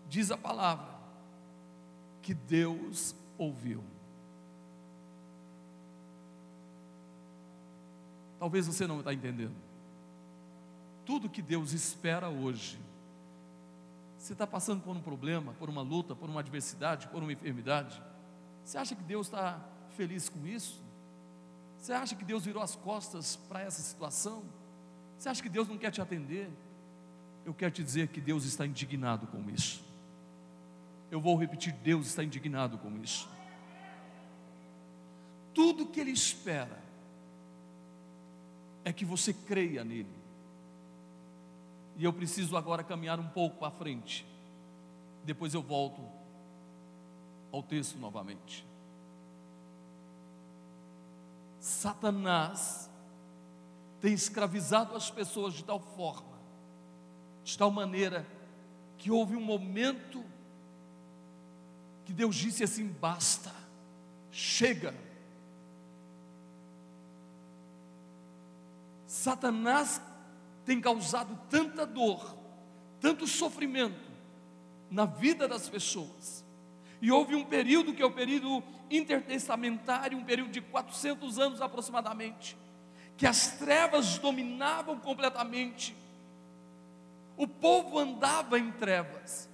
diz 0.07 0.31
a 0.31 0.37
palavra, 0.37 0.95
que 2.21 2.33
Deus 2.33 3.13
ouviu. 3.37 3.96
Talvez 8.39 8.67
você 8.67 8.85
não 8.85 8.99
está 8.99 9.13
entendendo. 9.13 9.55
Tudo 11.05 11.29
que 11.29 11.41
Deus 11.41 11.73
espera 11.73 12.29
hoje. 12.29 12.79
Você 14.17 14.33
está 14.33 14.45
passando 14.45 14.81
por 14.81 14.95
um 14.95 15.01
problema, 15.01 15.53
por 15.53 15.69
uma 15.69 15.81
luta, 15.81 16.15
por 16.15 16.29
uma 16.29 16.41
adversidade, 16.41 17.07
por 17.07 17.21
uma 17.23 17.31
enfermidade. 17.31 18.01
Você 18.63 18.77
acha 18.77 18.95
que 18.95 19.03
Deus 19.03 19.27
está 19.27 19.59
feliz 19.95 20.27
com 20.27 20.45
isso? 20.45 20.81
Você 21.77 21.93
acha 21.93 22.15
que 22.15 22.25
Deus 22.25 22.43
virou 22.43 22.61
as 22.61 22.75
costas 22.75 23.37
para 23.47 23.61
essa 23.61 23.81
situação? 23.81 24.43
Você 25.17 25.29
acha 25.29 25.41
que 25.41 25.49
Deus 25.49 25.67
não 25.67 25.77
quer 25.77 25.91
te 25.91 26.01
atender? 26.01 26.49
Eu 27.45 27.53
quero 27.53 27.71
te 27.71 27.83
dizer 27.83 28.09
que 28.09 28.19
Deus 28.19 28.43
está 28.43 28.65
indignado 28.65 29.27
com 29.27 29.49
isso. 29.49 29.81
Eu 31.09 31.21
vou 31.21 31.37
repetir: 31.37 31.71
Deus 31.73 32.07
está 32.07 32.23
indignado 32.23 32.77
com 32.77 32.97
isso. 32.97 33.29
Tudo 35.53 35.87
que 35.87 35.99
Ele 35.99 36.11
espera 36.11 36.86
é 38.87 38.93
que 38.93 39.03
você 39.03 39.33
creia 39.33 39.83
nele. 39.83 40.07
E 41.97 42.05
eu 42.05 42.13
preciso 42.13 42.55
agora 42.55 42.85
caminhar 42.85 43.19
um 43.19 43.27
pouco 43.27 43.57
para 43.57 43.69
frente. 43.69 44.25
Depois 45.25 45.53
eu 45.53 45.61
volto 45.61 46.01
ao 47.51 47.61
texto 47.61 47.97
novamente. 47.97 48.65
Satanás 51.59 52.89
tem 53.99 54.13
escravizado 54.13 54.95
as 54.95 55.11
pessoas 55.11 55.53
de 55.53 55.65
tal 55.65 55.81
forma, 55.81 56.39
de 57.43 57.57
tal 57.57 57.69
maneira, 57.69 58.25
que 58.97 59.11
houve 59.11 59.35
um 59.35 59.41
momento 59.41 60.23
que 62.05 62.13
Deus 62.13 62.37
disse 62.37 62.63
assim: 62.63 62.87
basta, 62.87 63.53
chega. 64.31 65.06
Satanás 69.27 70.01
tem 70.63 70.79
causado 70.79 71.37
tanta 71.49 71.85
dor, 71.85 72.33
tanto 73.01 73.27
sofrimento 73.27 74.09
na 74.89 75.03
vida 75.03 75.49
das 75.49 75.67
pessoas. 75.67 76.45
E 77.01 77.11
houve 77.11 77.35
um 77.35 77.43
período 77.43 77.93
que 77.93 78.01
é 78.01 78.05
o 78.05 78.11
período 78.11 78.63
intertestamentário, 78.89 80.17
um 80.17 80.23
período 80.23 80.51
de 80.51 80.61
400 80.61 81.39
anos 81.39 81.61
aproximadamente, 81.61 82.55
que 83.17 83.27
as 83.27 83.57
trevas 83.57 84.17
dominavam 84.17 84.97
completamente. 84.97 85.93
O 87.35 87.45
povo 87.45 87.99
andava 87.99 88.57
em 88.57 88.71
trevas. 88.71 89.49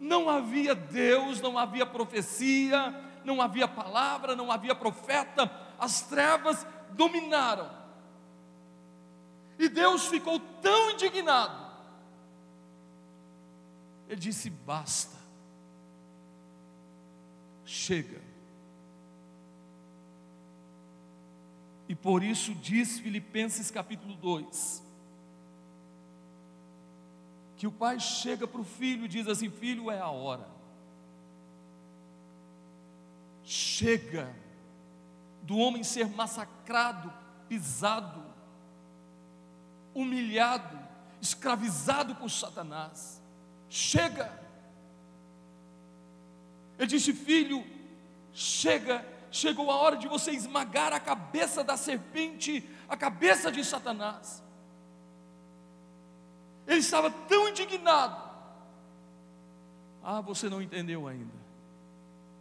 Não 0.00 0.28
havia 0.28 0.74
Deus, 0.74 1.40
não 1.40 1.56
havia 1.56 1.86
profecia, 1.86 2.92
não 3.24 3.40
havia 3.40 3.68
palavra, 3.68 4.34
não 4.34 4.50
havia 4.50 4.74
profeta. 4.74 5.48
As 5.78 6.02
trevas 6.02 6.66
dominaram. 6.90 7.81
E 9.62 9.68
Deus 9.68 10.06
ficou 10.06 10.40
tão 10.60 10.90
indignado. 10.90 11.56
Ele 14.08 14.18
disse: 14.18 14.50
basta, 14.50 15.16
chega. 17.64 18.20
E 21.88 21.94
por 21.94 22.24
isso 22.24 22.52
diz 22.56 22.98
Filipenses 22.98 23.70
capítulo 23.70 24.16
2, 24.16 24.82
que 27.56 27.68
o 27.68 27.70
pai 27.70 28.00
chega 28.00 28.48
para 28.48 28.60
o 28.60 28.64
filho 28.64 29.04
e 29.04 29.08
diz 29.08 29.28
assim: 29.28 29.48
Filho, 29.48 29.92
é 29.92 30.00
a 30.00 30.08
hora. 30.08 30.48
Chega 33.44 34.34
do 35.44 35.56
homem 35.56 35.84
ser 35.84 36.08
massacrado, 36.08 37.12
pisado, 37.48 38.31
humilhado, 39.94 40.78
escravizado 41.20 42.14
por 42.14 42.30
Satanás. 42.30 43.20
Chega. 43.68 44.32
Ele 46.78 46.88
disse: 46.88 47.12
Filho, 47.12 47.64
chega 48.32 49.12
chegou 49.32 49.70
a 49.70 49.76
hora 49.76 49.96
de 49.96 50.06
você 50.06 50.30
esmagar 50.30 50.92
a 50.92 51.00
cabeça 51.00 51.64
da 51.64 51.76
serpente, 51.76 52.68
a 52.88 52.96
cabeça 52.96 53.50
de 53.50 53.64
Satanás. 53.64 54.42
Ele 56.66 56.78
estava 56.78 57.10
tão 57.10 57.48
indignado. 57.48 58.30
Ah, 60.04 60.20
você 60.20 60.48
não 60.48 60.60
entendeu 60.60 61.08
ainda. 61.08 61.42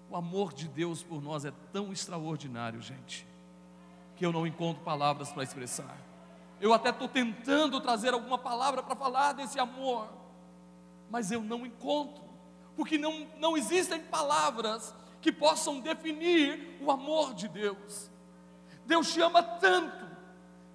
O 0.10 0.16
amor 0.18 0.54
de 0.54 0.68
Deus 0.68 1.02
por 1.02 1.22
nós 1.22 1.46
é 1.46 1.54
tão 1.72 1.94
extraordinário, 1.94 2.82
gente, 2.82 3.26
que 4.18 4.26
eu 4.26 4.34
não 4.34 4.46
encontro 4.46 4.84
palavras 4.84 5.32
para 5.32 5.44
expressar. 5.44 5.98
Eu 6.62 6.74
até 6.74 6.92
estou 6.92 7.10
tentando 7.10 7.82
trazer 7.82 8.14
alguma 8.14 8.38
palavra 8.38 8.84
para 8.84 8.96
falar 8.96 9.34
desse 9.34 9.60
amor, 9.60 10.08
mas 11.10 11.32
eu 11.32 11.42
não 11.42 11.66
encontro, 11.66 12.24
porque 12.76 13.00
não, 13.00 13.28
não 13.38 13.58
existem 13.58 14.00
palavras 14.00 14.94
que 15.20 15.32
possam 15.32 15.80
definir 15.80 16.78
o 16.80 16.92
amor 16.92 17.34
de 17.34 17.48
Deus. 17.48 18.12
Deus 18.86 19.12
te 19.12 19.20
ama 19.20 19.42
tanto 19.42 20.06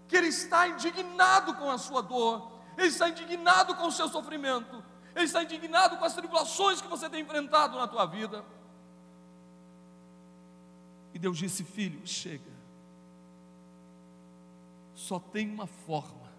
que 0.09 0.17
Ele 0.17 0.27
está 0.27 0.67
indignado 0.67 1.55
com 1.55 1.71
a 1.71 1.79
sua 1.79 2.03
dor, 2.03 2.51
Ele 2.77 2.89
está 2.89 3.09
indignado 3.09 3.77
com 3.77 3.87
o 3.87 3.93
seu 3.93 4.09
sofrimento, 4.09 4.83
Ele 5.15 5.25
está 5.25 5.45
indignado 5.45 5.97
com 5.99 6.05
as 6.05 6.15
tribulações 6.15 6.81
que 6.81 6.89
você 6.89 7.09
tem 7.09 7.23
enfrentado 7.23 7.79
na 7.79 7.87
tua 7.87 8.07
vida. 8.07 8.45
E 11.15 11.19
Deus 11.19 11.39
disse: 11.39 11.63
Filho, 11.63 12.05
chega. 12.05 12.56
Só 15.07 15.21
tem 15.21 15.49
uma 15.49 15.69
forma 15.69 16.33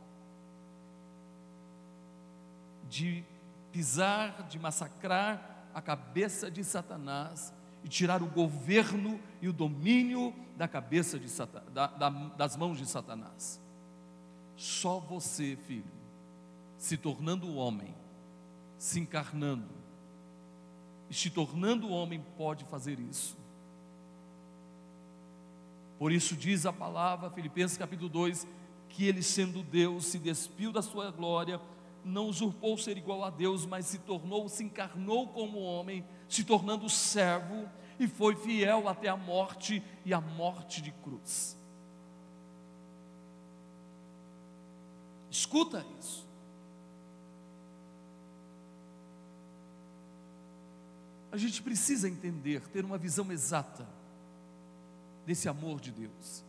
de 2.90 3.24
pisar, 3.72 4.46
de 4.50 4.60
massacrar 4.60 5.70
a 5.74 5.82
cabeça 5.82 6.52
de 6.52 6.66
Satanás 6.66 7.54
e 7.82 7.88
tirar 7.88 8.22
o 8.22 8.28
governo 8.28 9.22
e 9.42 9.48
o 9.48 9.54
domínio 9.54 10.36
da 10.58 10.68
cabeça 10.68 11.18
de 11.18 11.30
da, 11.72 11.88
da, 11.88 12.10
das 12.10 12.58
mãos 12.58 12.78
de 12.78 12.86
Satanás. 12.86 13.58
Só 14.58 15.00
você, 15.00 15.56
filho, 15.56 15.90
se 16.78 16.98
tornando 16.98 17.56
homem, 17.56 17.96
se 18.78 19.00
encarnando 19.00 19.74
e 21.10 21.14
se 21.14 21.30
tornando 21.30 21.88
homem, 21.88 22.22
pode 22.38 22.66
fazer 22.66 23.00
isso. 23.00 23.38
Por 25.98 26.12
isso 26.12 26.36
diz 26.36 26.66
a 26.66 26.74
palavra, 26.74 27.32
Filipenses 27.32 27.78
capítulo 27.78 28.10
2, 28.10 28.46
que 28.98 29.06
ele 29.06 29.22
sendo 29.22 29.62
Deus 29.62 30.08
se 30.08 30.18
despiu 30.18 30.72
da 30.72 30.82
sua 30.82 31.12
glória, 31.12 31.62
não 32.04 32.26
usurpou 32.26 32.76
ser 32.80 32.98
igual 32.98 33.24
a 33.24 33.30
Deus, 33.30 33.64
mas 33.64 33.86
se 33.86 34.00
tornou, 34.00 34.50
se 34.50 34.64
encarnou 34.64 35.28
como 35.28 35.60
homem, 35.60 36.04
se 36.28 36.44
tornando 36.44 36.90
servo 36.90 37.70
e 38.00 38.08
foi 38.08 38.36
fiel 38.36 38.90
até 38.90 39.08
a 39.08 39.16
morte 39.16 39.84
e 40.04 40.16
a 40.16 40.20
morte 40.20 40.82
de 40.82 40.92
cruz. 40.92 41.56
Escuta 45.30 45.86
isso. 46.00 46.26
A 51.32 51.38
gente 51.38 51.62
precisa 51.62 52.10
entender, 52.10 52.68
ter 52.70 52.84
uma 52.84 52.98
visão 52.98 53.32
exata 53.32 53.88
desse 55.24 55.48
amor 55.48 55.80
de 55.80 55.92
Deus, 55.92 56.47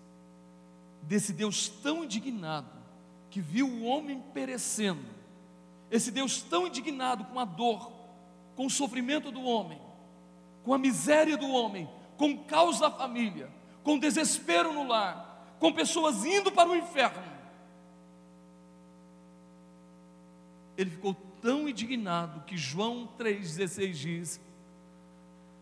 desse 1.03 1.33
Deus 1.33 1.69
tão 1.69 2.05
indignado 2.05 2.71
que 3.31 3.41
viu 3.41 3.69
o 3.69 3.85
homem 3.85 4.23
perecendo, 4.33 5.05
esse 5.91 6.11
Deus 6.11 6.43
tão 6.43 6.67
indignado 6.67 7.25
com 7.25 7.39
a 7.39 7.45
dor, 7.45 7.91
com 8.57 8.67
o 8.67 8.71
sofrimento 8.71 9.31
do 9.31 9.43
homem, 9.43 9.81
com 10.65 10.75
a 10.75 10.79
miséria 10.79 11.37
do 11.37 11.49
homem, 11.49 11.89
com 12.17 12.33
o 12.33 12.45
caos 12.45 12.81
da 12.81 12.91
família, 12.91 13.51
com 13.83 13.99
desespero 13.99 14.73
no 14.73 14.87
lar, 14.87 15.57
com 15.59 15.73
pessoas 15.73 16.25
indo 16.25 16.53
para 16.53 16.69
o 16.69 16.77
inferno. 16.77 17.23
Ele 20.77 20.91
ficou 20.91 21.15
tão 21.41 21.69
indignado 21.69 22.45
que 22.45 22.57
João 22.57 23.09
3,16 23.19 23.93
diz 23.93 24.41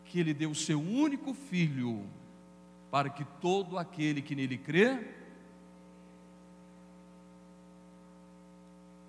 que 0.05 0.21
ele 0.21 0.35
deu 0.35 0.51
o 0.51 0.55
seu 0.55 0.81
único 0.81 1.35
filho 1.35 2.07
para 2.91 3.11
que 3.11 3.25
todo 3.41 3.79
aquele 3.79 4.23
que 4.23 4.35
nele 4.35 4.57
crê. 4.57 5.26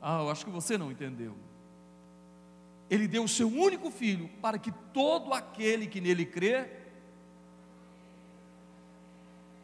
Ah, 0.01 0.21
eu 0.21 0.29
acho 0.29 0.45
que 0.45 0.51
você 0.51 0.77
não 0.77 0.91
entendeu. 0.91 1.36
Ele 2.89 3.07
deu 3.07 3.23
o 3.23 3.27
seu 3.27 3.47
único 3.47 3.91
filho 3.91 4.29
para 4.41 4.57
que 4.57 4.71
todo 4.93 5.33
aquele 5.33 5.88
que 5.88 5.99
nele 5.99 6.25
crê 6.25 6.69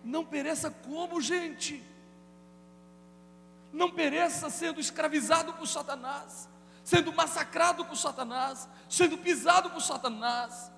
não 0.03 0.25
pereça 0.25 0.69
como 0.69 1.21
gente, 1.21 1.81
não 3.71 3.89
pereça 3.89 4.49
sendo 4.49 4.81
escravizado 4.81 5.53
por 5.53 5.65
Satanás, 5.65 6.49
sendo 6.83 7.13
massacrado 7.13 7.85
por 7.85 7.95
Satanás, 7.95 8.67
sendo 8.89 9.17
pisado 9.17 9.69
por 9.69 9.81
Satanás, 9.81 10.69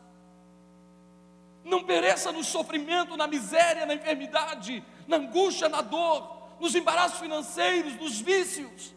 não 1.63 1.83
pereça 1.83 2.31
no 2.31 2.43
sofrimento, 2.43 3.17
na 3.17 3.25
miséria, 3.25 3.87
na 3.87 3.95
enfermidade, 3.95 4.85
na 5.07 5.17
angústia, 5.17 5.67
na 5.67 5.81
dor, 5.81 6.37
nos 6.59 6.75
embaraços 6.75 7.19
financeiros, 7.19 7.95
nos 7.95 8.21
vícios. 8.21 8.93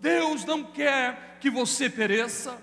Deus 0.00 0.44
não 0.44 0.62
quer 0.64 1.38
que 1.40 1.50
você 1.50 1.88
pereça, 1.88 2.60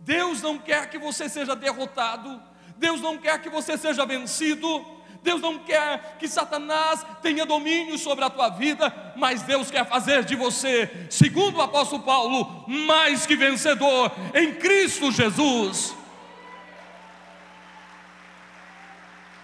Deus 0.00 0.40
não 0.42 0.58
quer 0.58 0.88
que 0.88 0.98
você 0.98 1.28
seja 1.28 1.56
derrotado, 1.56 2.40
Deus 2.76 3.00
não 3.00 3.18
quer 3.18 3.40
que 3.40 3.48
você 3.48 3.76
seja 3.76 4.06
vencido, 4.06 4.84
Deus 5.26 5.40
não 5.40 5.58
quer 5.58 6.16
que 6.18 6.28
Satanás 6.28 7.04
tenha 7.20 7.44
domínio 7.44 7.98
sobre 7.98 8.24
a 8.24 8.30
tua 8.30 8.48
vida, 8.48 9.12
mas 9.16 9.42
Deus 9.42 9.68
quer 9.72 9.84
fazer 9.84 10.24
de 10.24 10.36
você, 10.36 11.08
segundo 11.10 11.56
o 11.56 11.62
apóstolo 11.62 12.04
Paulo, 12.04 12.64
mais 12.68 13.26
que 13.26 13.34
vencedor 13.34 14.12
em 14.32 14.54
Cristo 14.54 15.10
Jesus. 15.10 15.96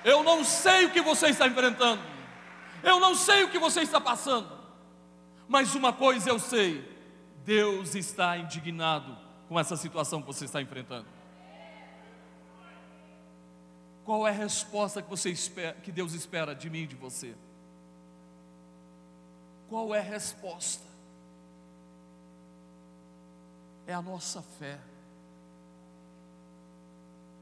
Eu 0.04 0.22
não 0.22 0.44
sei 0.44 0.84
o 0.84 0.90
que 0.90 1.00
você 1.00 1.28
está 1.28 1.48
enfrentando, 1.48 2.00
eu 2.84 3.00
não 3.00 3.16
sei 3.16 3.42
o 3.42 3.48
que 3.48 3.58
você 3.58 3.82
está 3.82 4.00
passando, 4.00 4.48
mas 5.48 5.74
uma 5.74 5.92
coisa 5.92 6.30
eu 6.30 6.38
sei: 6.38 6.82
Deus 7.44 7.94
está 7.94 8.36
indignado 8.36 9.16
com 9.48 9.58
essa 9.58 9.76
situação 9.76 10.20
que 10.20 10.26
você 10.26 10.44
está 10.44 10.62
enfrentando. 10.62 11.06
Qual 14.04 14.26
é 14.26 14.30
a 14.30 14.34
resposta 14.34 15.00
que 15.00 15.08
você 15.08 15.30
espera, 15.30 15.74
que 15.74 15.92
Deus 15.92 16.12
espera 16.12 16.54
de 16.54 16.68
mim 16.68 16.82
e 16.82 16.86
de 16.86 16.96
você? 16.96 17.34
Qual 19.68 19.94
é 19.94 20.00
a 20.00 20.02
resposta? 20.02 20.84
É 23.86 23.94
a 23.94 24.02
nossa 24.02 24.42
fé. 24.42 24.78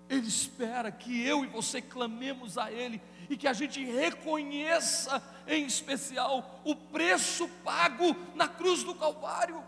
Ele 0.09 0.27
espera 0.27 0.91
que 0.91 1.25
eu 1.25 1.45
e 1.45 1.49
você 1.49 1.81
clamemos 1.81 2.59
a 2.59 2.71
Ele 2.71 3.01
e 3.31 3.37
que 3.37 3.47
a 3.47 3.53
gente 3.53 3.83
reconheça, 3.85 5.23
em 5.47 5.65
especial, 5.65 6.61
o 6.65 6.75
preço 6.75 7.49
pago 7.65 8.17
na 8.35 8.49
cruz 8.49 8.83
do 8.83 8.93
Calvário. 8.93 9.63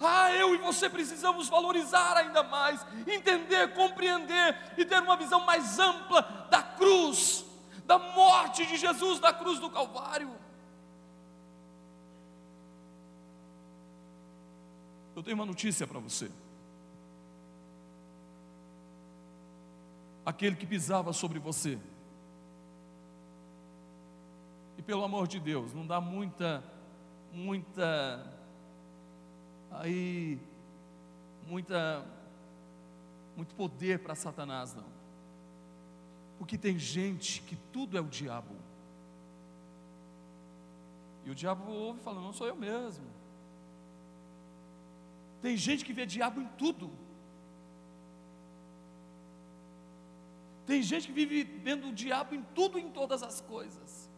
Ah, 0.00 0.32
eu 0.32 0.52
e 0.52 0.58
você 0.58 0.90
precisamos 0.90 1.48
valorizar 1.48 2.16
ainda 2.16 2.42
mais, 2.42 2.84
entender, 3.06 3.72
compreender 3.74 4.74
e 4.76 4.84
ter 4.84 5.00
uma 5.00 5.16
visão 5.16 5.46
mais 5.46 5.78
ampla 5.78 6.48
da 6.50 6.60
cruz, 6.60 7.44
da 7.86 7.96
morte 7.96 8.66
de 8.66 8.76
Jesus 8.76 9.20
na 9.20 9.32
cruz 9.32 9.60
do 9.60 9.70
Calvário. 9.70 10.36
Eu 15.14 15.22
tenho 15.22 15.36
uma 15.36 15.46
notícia 15.46 15.86
para 15.86 16.00
você. 16.00 16.28
Aquele 20.26 20.56
que 20.56 20.66
pisava 20.66 21.12
sobre 21.12 21.38
você, 21.38 21.78
e 24.82 24.84
pelo 24.84 25.04
amor 25.04 25.28
de 25.28 25.38
Deus, 25.38 25.72
não 25.72 25.86
dá 25.86 26.00
muita, 26.00 26.60
muita 27.32 28.26
aí 29.70 30.40
muita 31.46 32.04
muito 33.36 33.54
poder 33.54 34.00
para 34.00 34.16
Satanás 34.16 34.74
não. 34.74 34.90
Porque 36.36 36.58
tem 36.58 36.80
gente 36.80 37.42
que 37.42 37.54
tudo 37.72 37.96
é 37.96 38.00
o 38.00 38.08
diabo. 38.08 38.56
E 41.24 41.30
o 41.30 41.34
diabo 41.34 41.70
ouve 41.70 42.00
e 42.00 42.02
fala: 42.02 42.20
"Não 42.20 42.32
sou 42.32 42.48
eu 42.48 42.56
mesmo". 42.56 43.06
Tem 45.40 45.56
gente 45.56 45.84
que 45.84 45.92
vê 45.92 46.04
diabo 46.04 46.40
em 46.40 46.48
tudo. 46.58 46.90
Tem 50.66 50.82
gente 50.82 51.06
que 51.06 51.12
vive 51.12 51.44
vendo 51.44 51.86
o 51.88 51.92
diabo 51.92 52.34
em 52.34 52.42
tudo 52.52 52.80
e 52.80 52.82
em 52.82 52.90
todas 52.90 53.22
as 53.22 53.40
coisas. 53.40 54.11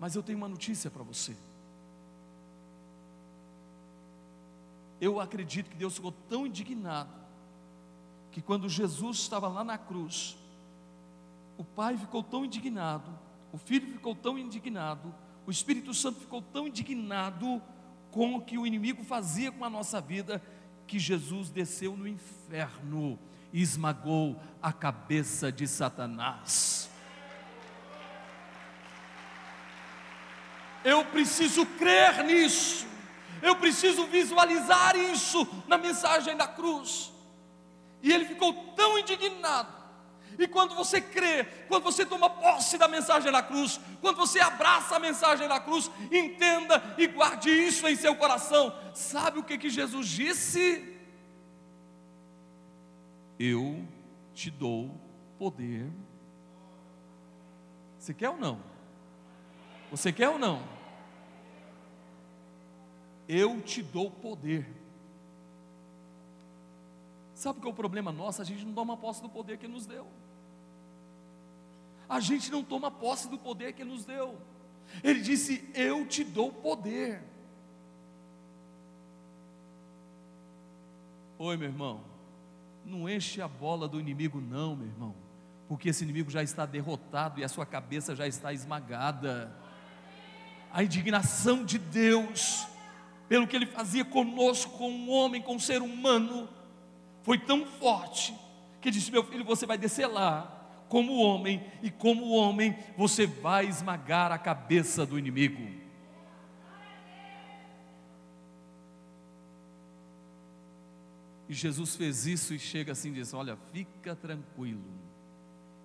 Mas 0.00 0.16
eu 0.16 0.22
tenho 0.22 0.38
uma 0.38 0.48
notícia 0.48 0.90
para 0.90 1.04
você. 1.04 1.36
eu 5.00 5.18
acredito 5.18 5.70
que 5.70 5.76
Deus 5.76 5.94
ficou 5.94 6.12
tão 6.12 6.46
indignado 6.46 7.10
que 8.30 8.42
quando 8.42 8.68
Jesus 8.68 9.18
estava 9.18 9.48
lá 9.48 9.64
na 9.64 9.78
cruz, 9.78 10.36
o 11.56 11.64
Pai 11.64 11.96
ficou 11.96 12.22
tão 12.22 12.44
indignado, 12.44 13.10
o 13.50 13.58
Filho 13.58 13.90
ficou 13.92 14.14
tão 14.14 14.38
indignado, 14.38 15.12
o 15.46 15.50
Espírito 15.50 15.94
Santo 15.94 16.20
ficou 16.20 16.42
tão 16.42 16.68
indignado 16.68 17.60
com 18.12 18.36
o 18.36 18.40
que 18.40 18.58
o 18.58 18.66
inimigo 18.66 19.02
fazia 19.02 19.50
com 19.50 19.64
a 19.64 19.70
nossa 19.70 20.00
vida, 20.00 20.42
que 20.86 20.98
Jesus 20.98 21.50
desceu 21.50 21.96
no 21.96 22.06
inferno 22.06 23.18
e 23.52 23.62
esmagou 23.62 24.40
a 24.62 24.72
cabeça 24.72 25.50
de 25.50 25.66
Satanás. 25.66 26.89
Eu 30.84 31.04
preciso 31.04 31.66
crer 31.66 32.24
nisso. 32.24 32.86
Eu 33.42 33.56
preciso 33.56 34.06
visualizar 34.06 34.96
isso 34.96 35.46
na 35.66 35.78
mensagem 35.78 36.36
da 36.36 36.46
cruz. 36.46 37.12
E 38.02 38.12
ele 38.12 38.24
ficou 38.24 38.52
tão 38.74 38.98
indignado. 38.98 39.80
E 40.38 40.48
quando 40.48 40.74
você 40.74 41.00
crê, 41.00 41.44
quando 41.68 41.82
você 41.82 42.06
toma 42.06 42.30
posse 42.30 42.78
da 42.78 42.88
mensagem 42.88 43.30
da 43.30 43.42
cruz, 43.42 43.78
quando 44.00 44.16
você 44.16 44.40
abraça 44.40 44.96
a 44.96 44.98
mensagem 44.98 45.46
da 45.46 45.60
cruz, 45.60 45.90
entenda 46.10 46.82
e 46.96 47.06
guarde 47.06 47.50
isso 47.50 47.86
em 47.86 47.96
seu 47.96 48.14
coração. 48.14 48.74
Sabe 48.94 49.38
o 49.38 49.42
que, 49.42 49.58
que 49.58 49.68
Jesus 49.68 50.08
disse? 50.08 50.98
Eu 53.38 53.86
te 54.34 54.50
dou 54.50 54.98
poder. 55.38 55.90
Você 57.98 58.14
quer 58.14 58.30
ou 58.30 58.38
não? 58.38 58.69
Você 59.90 60.12
quer 60.12 60.28
ou 60.28 60.38
não? 60.38 60.80
eu 63.30 63.60
te 63.62 63.80
dou 63.80 64.10
poder. 64.10 64.66
Sabe 67.32 67.60
qual 67.60 67.70
é 67.70 67.72
o 67.72 67.76
problema 67.76 68.10
nosso? 68.10 68.42
A 68.42 68.44
gente 68.44 68.64
não 68.64 68.74
toma 68.74 68.96
posse 68.96 69.22
do 69.22 69.28
poder 69.28 69.56
que 69.56 69.68
nos 69.68 69.86
deu. 69.86 70.04
A 72.08 72.18
gente 72.18 72.50
não 72.50 72.64
toma 72.64 72.90
posse 72.90 73.28
do 73.28 73.38
poder 73.38 73.72
que 73.72 73.84
nos 73.84 74.04
deu. 74.04 74.36
Ele 75.02 75.20
disse: 75.20 75.70
Eu 75.74 76.06
te 76.08 76.24
dou 76.24 76.52
poder. 76.52 77.22
Oi, 81.38 81.56
meu 81.56 81.68
irmão. 81.68 82.00
Não 82.84 83.08
enche 83.08 83.40
a 83.40 83.46
bola 83.46 83.86
do 83.86 84.00
inimigo, 84.00 84.40
não, 84.40 84.74
meu 84.74 84.88
irmão. 84.88 85.14
Porque 85.68 85.90
esse 85.90 86.02
inimigo 86.02 86.30
já 86.30 86.42
está 86.42 86.66
derrotado 86.66 87.38
e 87.38 87.44
a 87.44 87.48
sua 87.48 87.64
cabeça 87.64 88.16
já 88.16 88.26
está 88.26 88.52
esmagada. 88.52 89.56
A 90.72 90.82
indignação 90.82 91.64
de 91.64 91.78
Deus 91.78 92.66
pelo 93.30 93.46
que 93.46 93.54
ele 93.54 93.66
fazia 93.66 94.04
conosco, 94.04 94.76
com 94.76 94.90
um 94.90 95.08
homem, 95.08 95.40
com 95.40 95.54
um 95.54 95.58
ser 95.60 95.82
humano, 95.82 96.48
foi 97.22 97.38
tão 97.38 97.64
forte 97.64 98.34
que 98.80 98.90
disse: 98.90 99.12
Meu 99.12 99.22
filho, 99.22 99.44
você 99.44 99.66
vai 99.66 99.78
descer 99.78 100.08
lá 100.08 100.56
como 100.88 101.20
homem, 101.20 101.64
e 101.80 101.92
como 101.92 102.30
homem 102.30 102.76
você 102.96 103.28
vai 103.28 103.66
esmagar 103.66 104.32
a 104.32 104.38
cabeça 104.38 105.06
do 105.06 105.16
inimigo. 105.16 105.62
E 111.48 111.54
Jesus 111.54 111.94
fez 111.94 112.26
isso 112.26 112.52
e 112.52 112.58
chega 112.58 112.90
assim 112.90 113.10
e 113.10 113.14
diz: 113.14 113.32
Olha, 113.32 113.56
fica 113.72 114.16
tranquilo, 114.16 114.90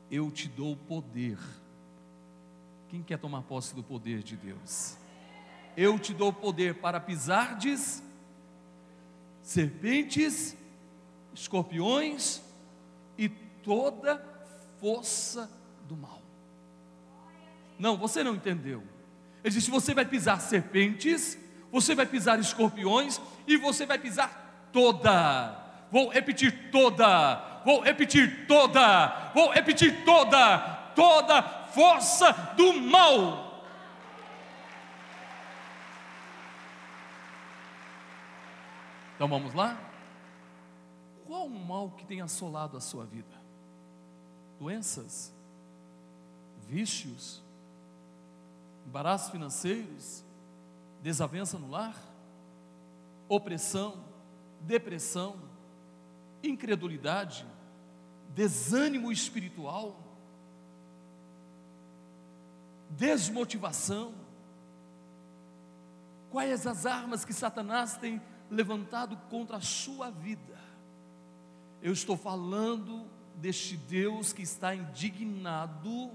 eu 0.09 0.31
te 0.31 0.47
dou 0.49 0.71
o 0.73 0.77
poder. 0.77 1.37
Quem 2.89 3.03
quer 3.03 3.17
tomar 3.17 3.41
posse 3.43 3.75
do 3.75 3.83
poder 3.83 4.23
de 4.23 4.35
Deus? 4.35 4.97
eu 5.77 5.99
te 5.99 6.13
dou 6.13 6.31
poder 6.31 6.75
para 6.75 6.99
pisardes 6.99 8.01
serpentes, 9.41 10.55
escorpiões 11.33 12.41
e 13.17 13.29
toda 13.29 14.23
força 14.79 15.49
do 15.87 15.95
mal. 15.95 16.21
Não, 17.77 17.97
você 17.97 18.23
não 18.23 18.35
entendeu. 18.35 18.83
Ele 19.43 19.53
disse: 19.53 19.69
você 19.69 19.93
vai 19.93 20.05
pisar 20.05 20.39
serpentes, 20.39 21.37
você 21.71 21.93
vai 21.93 22.05
pisar 22.05 22.39
escorpiões 22.39 23.21
e 23.45 23.57
você 23.57 23.85
vai 23.85 23.99
pisar 23.99 24.69
toda. 24.71 25.63
Vou 25.91 26.09
repetir 26.09 26.71
toda. 26.71 27.61
Vou 27.65 27.81
repetir 27.81 28.47
toda. 28.47 29.31
Vou 29.33 29.51
repetir 29.51 30.03
toda. 30.05 30.59
Toda 30.95 31.64
força 31.75 32.31
do 32.55 32.73
mal. 32.73 33.53
Então 39.15 39.27
vamos 39.27 39.53
lá? 39.53 39.77
Qual 41.25 41.45
o 41.45 41.49
mal 41.49 41.91
que 41.91 42.05
tem 42.05 42.21
assolado 42.21 42.77
a 42.77 42.81
sua 42.81 43.05
vida? 43.05 43.35
Doenças, 44.57 45.33
vícios, 46.67 47.43
embaraços 48.87 49.31
financeiros, 49.31 50.23
desavença 51.01 51.59
no 51.59 51.69
lar, 51.69 51.95
opressão, 53.27 54.05
depressão, 54.61 55.35
incredulidade, 56.41 57.45
desânimo 58.29 59.11
espiritual. 59.11 60.04
Desmotivação. 62.89 64.13
Quais 66.29 66.67
as 66.67 66.85
armas 66.85 67.23
que 67.23 67.33
Satanás 67.33 67.97
tem 67.97 68.21
levantado 68.49 69.17
contra 69.29 69.57
a 69.57 69.61
sua 69.61 70.09
vida? 70.09 70.59
Eu 71.81 71.93
estou 71.93 72.17
falando 72.17 73.05
deste 73.35 73.77
Deus 73.77 74.33
que 74.33 74.41
está 74.41 74.73
indignado, 74.73 76.11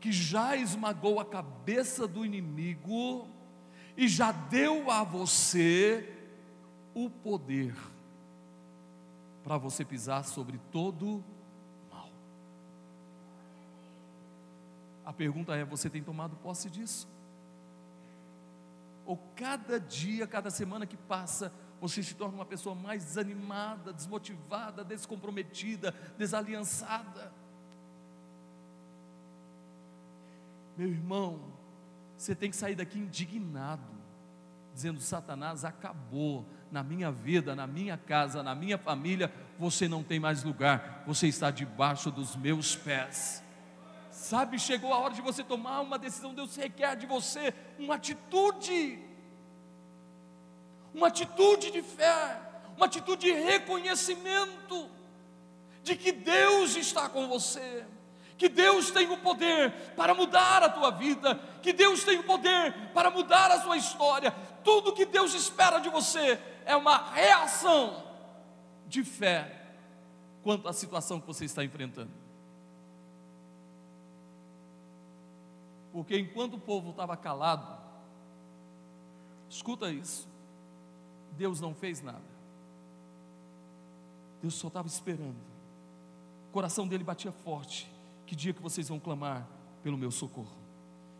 que 0.00 0.12
já 0.12 0.56
esmagou 0.56 1.20
a 1.20 1.24
cabeça 1.24 2.06
do 2.06 2.24
inimigo 2.24 3.28
e 3.96 4.08
já 4.08 4.32
deu 4.32 4.90
a 4.90 5.02
você 5.04 6.12
o 6.94 7.08
poder 7.08 7.74
para 9.42 9.58
você 9.58 9.84
pisar 9.84 10.24
sobre 10.24 10.58
todo 10.72 11.16
mal. 11.16 11.33
A 15.04 15.12
pergunta 15.12 15.54
é: 15.54 15.64
você 15.64 15.90
tem 15.90 16.02
tomado 16.02 16.36
posse 16.36 16.70
disso? 16.70 17.08
Ou 19.06 19.18
cada 19.36 19.78
dia, 19.78 20.26
cada 20.26 20.50
semana 20.50 20.86
que 20.86 20.96
passa, 20.96 21.52
você 21.80 22.02
se 22.02 22.14
torna 22.14 22.34
uma 22.34 22.46
pessoa 22.46 22.74
mais 22.74 23.04
desanimada, 23.04 23.92
desmotivada, 23.92 24.82
descomprometida, 24.82 25.94
desaliançada? 26.16 27.30
Meu 30.76 30.88
irmão, 30.88 31.52
você 32.16 32.34
tem 32.34 32.50
que 32.50 32.56
sair 32.56 32.74
daqui 32.74 32.98
indignado, 32.98 33.82
dizendo: 34.72 35.00
Satanás 35.00 35.64
acabou 35.64 36.46
na 36.72 36.82
minha 36.82 37.12
vida, 37.12 37.54
na 37.54 37.66
minha 37.66 37.98
casa, 37.98 38.42
na 38.42 38.54
minha 38.54 38.78
família, 38.78 39.32
você 39.58 39.86
não 39.86 40.02
tem 40.02 40.18
mais 40.18 40.42
lugar, 40.42 41.04
você 41.06 41.28
está 41.28 41.50
debaixo 41.50 42.10
dos 42.10 42.34
meus 42.34 42.74
pés. 42.74 43.43
Sabe, 44.14 44.60
chegou 44.60 44.94
a 44.94 44.98
hora 44.98 45.12
de 45.12 45.20
você 45.20 45.42
tomar 45.42 45.80
uma 45.80 45.98
decisão, 45.98 46.32
Deus 46.32 46.54
requer 46.54 46.94
de 46.94 47.04
você 47.04 47.52
uma 47.76 47.96
atitude, 47.96 49.04
uma 50.94 51.08
atitude 51.08 51.72
de 51.72 51.82
fé, 51.82 52.40
uma 52.76 52.86
atitude 52.86 53.26
de 53.26 53.32
reconhecimento 53.32 54.88
de 55.82 55.96
que 55.96 56.12
Deus 56.12 56.76
está 56.76 57.08
com 57.08 57.26
você. 57.26 57.84
Que 58.38 58.48
Deus 58.48 58.90
tem 58.92 59.10
o 59.10 59.18
poder 59.18 59.72
para 59.96 60.14
mudar 60.14 60.62
a 60.62 60.68
tua 60.68 60.90
vida, 60.92 61.34
que 61.60 61.72
Deus 61.72 62.04
tem 62.04 62.18
o 62.18 62.24
poder 62.24 62.72
para 62.94 63.10
mudar 63.10 63.50
a 63.50 63.60
sua 63.62 63.76
história. 63.76 64.30
Tudo 64.62 64.92
que 64.92 65.04
Deus 65.04 65.34
espera 65.34 65.80
de 65.80 65.88
você 65.88 66.40
é 66.64 66.76
uma 66.76 67.10
reação 67.10 68.04
de 68.86 69.02
fé 69.02 69.60
quanto 70.42 70.68
à 70.68 70.72
situação 70.72 71.20
que 71.20 71.26
você 71.26 71.44
está 71.44 71.64
enfrentando. 71.64 72.23
Porque 75.94 76.18
enquanto 76.18 76.54
o 76.54 76.58
povo 76.58 76.90
estava 76.90 77.16
calado, 77.16 77.80
escuta 79.48 79.92
isso, 79.92 80.28
Deus 81.36 81.60
não 81.60 81.72
fez 81.72 82.02
nada. 82.02 82.34
Deus 84.42 84.54
só 84.54 84.66
estava 84.66 84.88
esperando. 84.88 85.38
O 86.48 86.52
coração 86.52 86.88
dele 86.88 87.04
batia 87.04 87.30
forte. 87.30 87.88
Que 88.26 88.34
dia 88.34 88.52
que 88.52 88.60
vocês 88.60 88.88
vão 88.88 88.98
clamar 88.98 89.46
pelo 89.84 89.96
meu 89.96 90.10
socorro? 90.10 90.56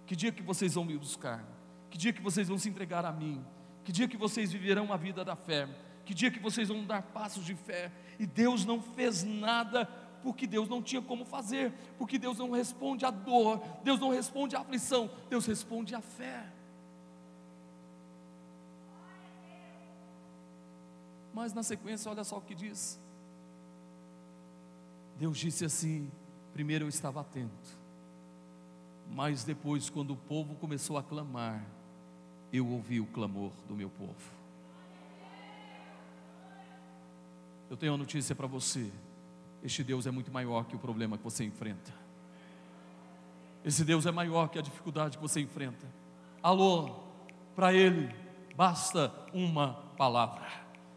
Que 0.07 0.17
dia 0.17 0.33
que 0.33 0.43
vocês 0.43 0.75
vão 0.75 0.85
me 0.85 0.99
buscar? 0.99 1.45
Que 1.89 1.97
dia 1.97 2.13
que 2.13 2.21
vocês 2.21 2.49
vão 2.49 2.59
se 2.59 2.69
entregar 2.69 3.05
a 3.05 3.13
mim? 3.13 3.45
Que 3.85 3.93
dia 3.93 4.09
que 4.09 4.17
vocês 4.17 4.51
viverão 4.51 4.93
a 4.93 4.97
vida 4.97 5.25
da 5.25 5.37
fé? 5.37 5.69
Que 6.05 6.13
dia 6.13 6.33
que 6.33 6.41
vocês 6.41 6.67
vão 6.67 6.85
dar 6.85 7.01
passos 7.01 7.45
de 7.45 7.55
fé? 7.55 7.93
E 8.19 8.27
Deus 8.27 8.65
não 8.65 8.83
fez 8.83 9.23
nada 9.23 9.89
porque 10.25 10.47
Deus 10.47 10.71
não 10.71 10.83
tinha 10.83 11.03
como 11.03 11.23
fazer, 11.27 11.71
porque 11.99 12.19
Deus 12.19 12.39
não 12.39 12.51
responde 12.51 13.05
à 13.05 13.11
dor, 13.11 13.63
Deus 13.85 14.01
não 14.01 14.09
responde 14.09 14.57
à 14.57 14.61
aflição, 14.61 15.11
Deus 15.29 15.45
responde 15.45 15.95
à 15.95 16.01
fé. 16.01 16.51
Mas 21.35 21.53
na 21.53 21.63
sequência, 21.63 22.11
olha 22.11 22.25
só 22.25 22.39
o 22.39 22.41
que 22.41 22.55
diz. 22.55 22.99
Deus 25.19 25.37
disse 25.37 25.63
assim: 25.63 26.11
Primeiro 26.55 26.87
eu 26.87 26.89
estava 26.89 27.21
atento, 27.21 27.79
mas 29.11 29.45
depois, 29.45 29.91
quando 29.91 30.13
o 30.13 30.17
povo 30.17 30.55
começou 30.55 30.97
a 30.97 31.03
clamar, 31.03 31.63
eu 32.51 32.67
ouvi 32.67 32.99
o 32.99 33.07
clamor 33.07 33.53
do 33.69 33.75
meu 33.75 33.91
povo. 33.91 34.33
Eu 37.69 37.77
tenho 37.77 37.93
uma 37.93 37.99
notícia 37.99 38.35
para 38.35 38.47
você: 38.47 38.91
este 39.65 39.83
Deus 39.83 40.07
é 40.07 40.11
muito 40.11 40.31
maior 40.31 40.65
que 40.67 40.77
o 40.77 40.79
problema 40.79 41.17
que 41.17 41.25
você 41.25 41.43
enfrenta. 41.43 41.91
Esse 43.65 43.83
Deus 43.83 44.05
é 44.05 44.13
maior 44.13 44.49
que 44.49 44.59
a 44.59 44.63
dificuldade 44.63 45.17
que 45.17 45.23
você 45.23 45.41
enfrenta. 45.41 45.87
Alô, 46.43 46.95
para 47.57 47.73
Ele 47.73 48.15
basta 48.55 49.11
uma 49.33 49.73
palavra, 49.97 50.47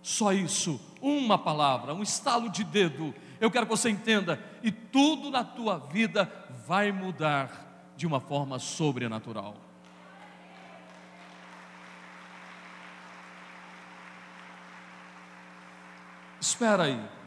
só 0.01 0.33
isso, 0.33 0.79
uma 1.01 1.37
palavra, 1.37 1.93
um 1.93 2.03
estalo 2.03 2.49
de 2.49 2.63
dedo, 2.63 3.15
eu 3.39 3.49
quero 3.49 3.65
que 3.65 3.71
você 3.71 3.89
entenda, 3.89 4.43
e 4.61 4.71
tudo 4.71 5.31
na 5.31 5.43
tua 5.43 5.77
vida 5.77 6.29
vai 6.67 6.91
mudar 6.91 7.93
de 7.95 8.05
uma 8.05 8.19
forma 8.19 8.59
sobrenatural. 8.59 9.55
Espera 16.39 16.83
aí. 16.83 17.17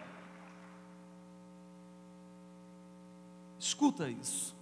Escuta 3.81 4.11
isso. 4.11 4.55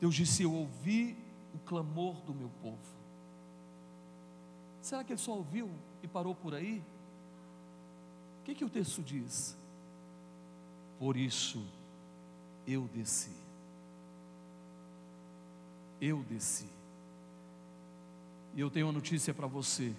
Deus 0.00 0.12
disse: 0.12 0.42
Eu 0.42 0.52
ouvi 0.52 1.16
o 1.54 1.60
clamor 1.60 2.16
do 2.22 2.34
meu 2.34 2.50
povo. 2.60 2.76
Será 4.80 5.04
que 5.04 5.12
ele 5.12 5.20
só 5.20 5.30
ouviu 5.30 5.70
e 6.02 6.08
parou 6.08 6.34
por 6.34 6.56
aí? 6.56 6.82
O 8.40 8.44
que, 8.44 8.52
que 8.52 8.64
o 8.64 8.68
texto 8.68 9.00
diz? 9.00 9.56
Por 10.98 11.16
isso 11.16 11.64
eu 12.66 12.88
desci. 12.92 13.36
Eu 16.00 16.24
desci. 16.24 16.68
E 18.56 18.60
eu 18.60 18.68
tenho 18.68 18.86
uma 18.86 18.92
notícia 18.92 19.32
para 19.32 19.46
você. 19.46 19.94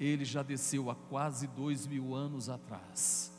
Ele 0.00 0.24
já 0.24 0.42
desceu 0.42 0.90
há 0.90 0.94
quase 0.94 1.46
dois 1.46 1.86
mil 1.86 2.14
anos 2.14 2.48
atrás. 2.48 3.33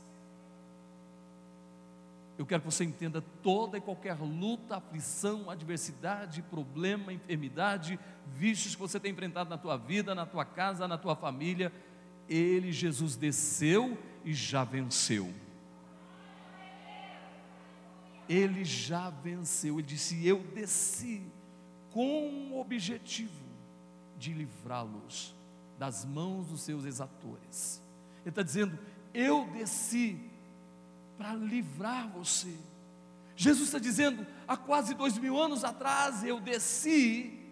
Eu 2.38 2.46
quero 2.46 2.62
que 2.62 2.72
você 2.72 2.84
entenda 2.84 3.22
toda 3.42 3.78
e 3.78 3.82
qualquer 3.82 4.18
luta, 4.20 4.78
aflição, 4.78 5.50
adversidade, 5.50 6.42
problema, 6.42 7.14
enfermidade, 7.14 7.98
vícios 8.36 8.76
que 8.76 8.82
você 8.82 9.00
tem 9.00 9.12
enfrentado 9.12 9.50
na 9.50 9.58
tua 9.58 9.78
vida, 9.78 10.14
na 10.14 10.26
tua 10.26 10.44
casa, 10.44 10.88
na 10.88 10.98
tua 10.98 11.16
família 11.16 11.72
ele, 12.28 12.72
Jesus, 12.72 13.16
desceu 13.16 13.98
e 14.24 14.34
já 14.34 14.64
venceu. 14.64 15.34
Ele 18.28 18.66
já 18.66 19.10
venceu. 19.10 19.76
Ele 19.80 19.88
disse: 19.88 20.26
Eu 20.26 20.40
desci 20.40 21.22
com 21.92 22.52
o 22.52 22.60
objetivo 22.60 23.46
de 24.18 24.34
livrá-los 24.34 25.36
das 25.78 26.04
mãos 26.04 26.48
dos 26.48 26.62
seus 26.62 26.86
exatores. 26.86 27.82
Ele 28.22 28.30
está 28.30 28.42
dizendo: 28.42 28.78
Eu 29.14 29.48
desci 29.52 30.32
para 31.18 31.34
livrar 31.34 32.08
você. 32.10 32.56
Jesus 33.36 33.68
está 33.68 33.80
dizendo: 33.80 34.26
há 34.48 34.56
quase 34.56 34.94
dois 34.94 35.18
mil 35.18 35.40
anos 35.40 35.64
atrás 35.64 36.24
eu 36.24 36.40
desci 36.40 37.46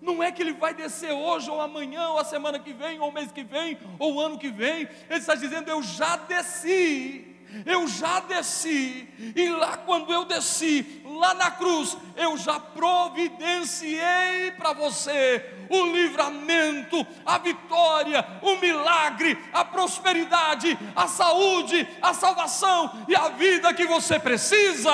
não 0.00 0.22
é 0.22 0.30
que 0.30 0.42
ele 0.42 0.52
vai 0.52 0.72
descer 0.74 1.12
hoje, 1.12 1.50
ou 1.50 1.60
amanhã, 1.60 2.08
ou 2.10 2.18
a 2.18 2.24
semana 2.24 2.58
que 2.58 2.72
vem, 2.72 3.00
ou 3.00 3.08
o 3.08 3.12
mês 3.12 3.32
que 3.32 3.42
vem, 3.42 3.78
ou 3.98 4.14
o 4.14 4.20
ano 4.20 4.38
que 4.38 4.50
vem. 4.50 4.88
Ele 5.10 5.18
está 5.18 5.34
dizendo: 5.34 5.68
Eu 5.68 5.82
já 5.82 6.16
desci, 6.16 7.36
eu 7.64 7.88
já 7.88 8.20
desci, 8.20 9.08
e 9.34 9.48
lá 9.50 9.76
quando 9.78 10.12
eu 10.12 10.24
desci, 10.24 11.02
lá 11.04 11.34
na 11.34 11.50
cruz, 11.50 11.96
eu 12.16 12.36
já 12.36 12.60
providenciei 12.60 14.52
para 14.56 14.72
você 14.72 15.55
o 15.70 15.86
livramento, 15.92 17.06
a 17.24 17.38
vitória, 17.38 18.24
o 18.42 18.56
milagre, 18.56 19.38
a 19.52 19.64
prosperidade, 19.64 20.78
a 20.94 21.06
saúde, 21.08 21.86
a 22.00 22.14
salvação 22.14 23.04
e 23.08 23.14
a 23.14 23.28
vida 23.30 23.74
que 23.74 23.86
você 23.86 24.18
precisa. 24.18 24.92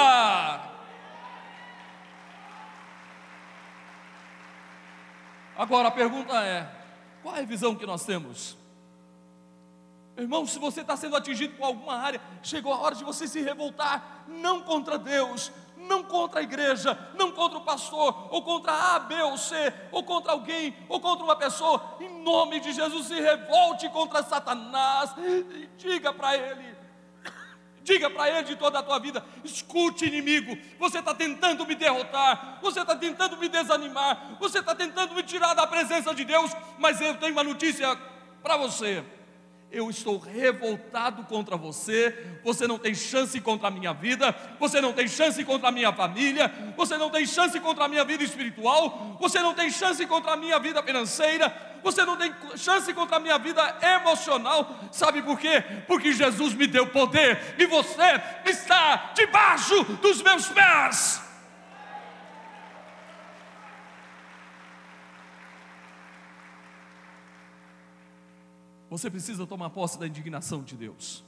Agora 5.56 5.88
a 5.88 5.92
pergunta 5.92 6.34
é: 6.34 6.68
qual 7.22 7.36
é 7.36 7.40
a 7.40 7.46
visão 7.46 7.74
que 7.74 7.86
nós 7.86 8.04
temos? 8.04 8.56
Irmão, 10.16 10.46
se 10.46 10.58
você 10.58 10.82
está 10.82 10.96
sendo 10.96 11.16
atingido 11.16 11.56
com 11.56 11.64
alguma 11.64 11.94
área, 11.94 12.20
chegou 12.42 12.72
a 12.72 12.78
hora 12.78 12.94
de 12.94 13.02
você 13.02 13.26
se 13.26 13.40
revoltar, 13.40 14.24
não 14.28 14.60
contra 14.60 14.98
Deus, 14.98 15.50
não 15.88 16.02
contra 16.02 16.40
a 16.40 16.42
igreja, 16.42 16.98
não 17.14 17.32
contra 17.32 17.58
o 17.58 17.62
pastor, 17.62 18.28
ou 18.30 18.42
contra 18.42 18.72
A, 18.72 18.98
B 18.98 19.20
ou 19.22 19.36
C, 19.36 19.72
ou 19.90 20.02
contra 20.02 20.32
alguém, 20.32 20.76
ou 20.88 21.00
contra 21.00 21.24
uma 21.24 21.36
pessoa, 21.36 21.96
em 22.00 22.22
nome 22.22 22.60
de 22.60 22.72
Jesus, 22.72 23.06
se 23.06 23.20
revolte 23.20 23.88
contra 23.90 24.22
Satanás 24.22 25.14
e 25.18 25.68
diga 25.76 26.12
para 26.12 26.36
ele: 26.36 26.76
Diga 27.82 28.08
para 28.08 28.28
ele 28.30 28.44
de 28.44 28.56
toda 28.56 28.78
a 28.78 28.82
tua 28.82 28.98
vida: 28.98 29.24
escute, 29.42 30.06
inimigo, 30.06 30.56
você 30.78 30.98
está 30.98 31.14
tentando 31.14 31.66
me 31.66 31.74
derrotar, 31.74 32.58
você 32.62 32.80
está 32.80 32.94
tentando 32.96 33.36
me 33.36 33.48
desanimar, 33.48 34.36
você 34.38 34.60
está 34.60 34.74
tentando 34.74 35.14
me 35.14 35.22
tirar 35.22 35.54
da 35.54 35.66
presença 35.66 36.14
de 36.14 36.24
Deus, 36.24 36.52
mas 36.78 37.00
eu 37.00 37.16
tenho 37.16 37.32
uma 37.32 37.44
notícia 37.44 37.96
para 38.42 38.56
você 38.56 39.04
eu 39.72 39.88
estou 39.88 40.18
revoltado 40.18 41.24
contra 41.24 41.56
você, 41.56 42.26
você 42.44 42.66
não 42.66 42.78
tem 42.78 42.94
chance 42.94 43.40
contra 43.40 43.68
a 43.68 43.70
minha 43.70 43.92
vida, 43.92 44.34
você 44.60 44.80
não 44.80 44.92
tem 44.92 45.08
chance 45.08 45.42
contra 45.44 45.70
a 45.70 45.72
minha 45.72 45.92
família, 45.92 46.52
você 46.76 46.98
não 46.98 47.08
tem 47.08 47.26
chance 47.26 47.58
contra 47.58 47.86
a 47.86 47.88
minha 47.88 48.04
vida 48.04 48.22
espiritual, 48.22 49.16
você 49.18 49.40
não 49.40 49.54
tem 49.54 49.70
chance 49.70 50.04
contra 50.06 50.32
a 50.32 50.36
minha 50.36 50.58
vida 50.58 50.82
financeira, 50.82 51.52
você 51.82 52.04
não 52.04 52.16
tem 52.16 52.32
chance 52.54 52.92
contra 52.92 53.16
a 53.16 53.20
minha 53.20 53.38
vida 53.38 53.78
emocional, 53.96 54.78
sabe 54.92 55.22
por 55.22 55.38
quê? 55.38 55.64
Porque 55.86 56.12
Jesus 56.12 56.52
me 56.52 56.66
deu 56.66 56.86
poder 56.88 57.56
e 57.58 57.64
você 57.64 58.20
está 58.44 59.12
debaixo 59.14 59.82
dos 60.02 60.20
meus 60.22 60.46
pés. 60.48 61.31
Você 68.92 69.10
precisa 69.10 69.46
tomar 69.46 69.70
posse 69.70 69.98
da 69.98 70.06
indignação 70.06 70.62
de 70.62 70.76
Deus. 70.76 71.24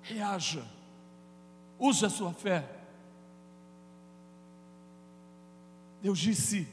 Reaja. 0.00 0.66
Use 1.78 2.02
a 2.02 2.08
sua 2.08 2.32
fé. 2.32 2.66
Deus 6.00 6.18
disse: 6.18 6.66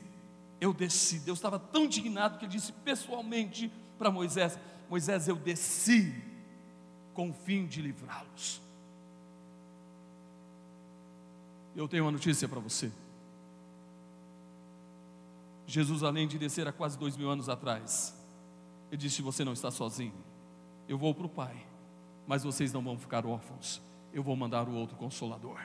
Eu 0.61 0.73
desci. 0.73 1.19
Deus 1.19 1.37
estava 1.37 1.59
tão 1.59 1.83
indignado 1.83 2.37
que 2.37 2.45
ele 2.45 2.53
disse 2.53 2.71
pessoalmente 2.71 3.69
para 3.97 4.09
Moisés: 4.09 4.57
Moisés, 4.89 5.27
eu 5.27 5.35
desci 5.35 6.23
com 7.13 7.31
o 7.31 7.33
fim 7.33 7.65
de 7.65 7.81
livrá-los. 7.81 8.61
Eu 11.75 11.89
tenho 11.89 12.05
uma 12.05 12.11
notícia 12.11 12.47
para 12.47 12.61
você. 12.61 12.89
Jesus, 15.65 16.03
além 16.03 16.25
de 16.25 16.39
descer 16.39 16.65
há 16.69 16.71
quase 16.71 16.97
dois 16.97 17.17
mil 17.17 17.29
anos 17.29 17.49
atrás, 17.49 18.16
ele 18.91 18.97
disse: 18.97 19.21
Você 19.21 19.43
não 19.43 19.53
está 19.53 19.71
sozinho. 19.71 20.13
Eu 20.87 20.97
vou 20.97 21.13
para 21.13 21.25
o 21.25 21.29
Pai, 21.29 21.55
mas 22.25 22.43
vocês 22.43 22.71
não 22.71 22.81
vão 22.81 22.97
ficar 22.97 23.25
órfãos. 23.25 23.81
Eu 24.13 24.23
vou 24.23 24.35
mandar 24.35 24.67
o 24.67 24.73
outro 24.73 24.95
consolador. 24.95 25.59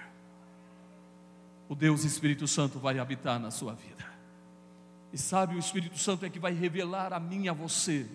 O 1.69 1.75
Deus 1.75 2.05
Espírito 2.05 2.47
Santo 2.47 2.79
vai 2.79 2.99
habitar 2.99 3.39
na 3.39 3.51
sua 3.51 3.75
vida. 3.75 4.05
E 5.13 5.19
sabe, 5.19 5.55
o 5.55 5.59
Espírito 5.59 5.99
Santo 5.99 6.25
é 6.25 6.31
que 6.31 6.39
vai 6.39 6.53
revelar 6.53 7.13
a 7.13 7.21
mim 7.21 7.45
e 7.45 7.49
a 7.49 7.53
você. 7.53 8.07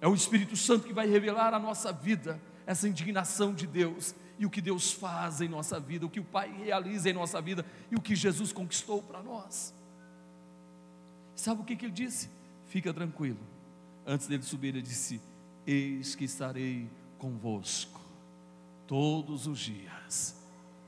É 0.00 0.08
o 0.08 0.14
Espírito 0.14 0.56
Santo 0.56 0.86
que 0.86 0.92
vai 0.92 1.06
revelar 1.06 1.54
a 1.54 1.58
nossa 1.58 1.92
vida, 1.92 2.40
essa 2.66 2.88
indignação 2.88 3.54
de 3.54 3.66
Deus 3.66 4.14
e 4.38 4.46
o 4.46 4.50
que 4.50 4.62
Deus 4.62 4.92
faz 4.92 5.42
em 5.42 5.48
nossa 5.48 5.78
vida, 5.78 6.06
o 6.06 6.10
que 6.10 6.20
o 6.20 6.24
Pai 6.24 6.50
realiza 6.50 7.10
em 7.10 7.12
nossa 7.12 7.40
vida 7.40 7.64
e 7.90 7.96
o 7.96 8.00
que 8.00 8.16
Jesus 8.16 8.52
conquistou 8.52 9.02
para 9.02 9.22
nós. 9.22 9.74
Sabe 11.36 11.60
o 11.60 11.64
que, 11.64 11.76
que 11.76 11.84
ele 11.84 11.92
disse? 11.92 12.30
Fica 12.66 12.92
tranquilo, 12.92 13.38
Antes 14.10 14.26
dele 14.26 14.42
subir, 14.42 14.70
ele 14.70 14.82
disse: 14.82 15.22
Eis 15.64 16.16
que 16.16 16.24
estarei 16.24 16.90
convosco 17.16 18.00
todos 18.84 19.46
os 19.46 19.60
dias. 19.60 20.36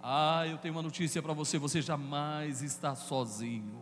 Ah, 0.02 0.44
eu 0.48 0.58
tenho 0.58 0.74
uma 0.74 0.82
notícia 0.82 1.22
para 1.22 1.32
você: 1.32 1.56
você 1.56 1.80
jamais 1.80 2.62
está 2.62 2.96
sozinho. 2.96 3.80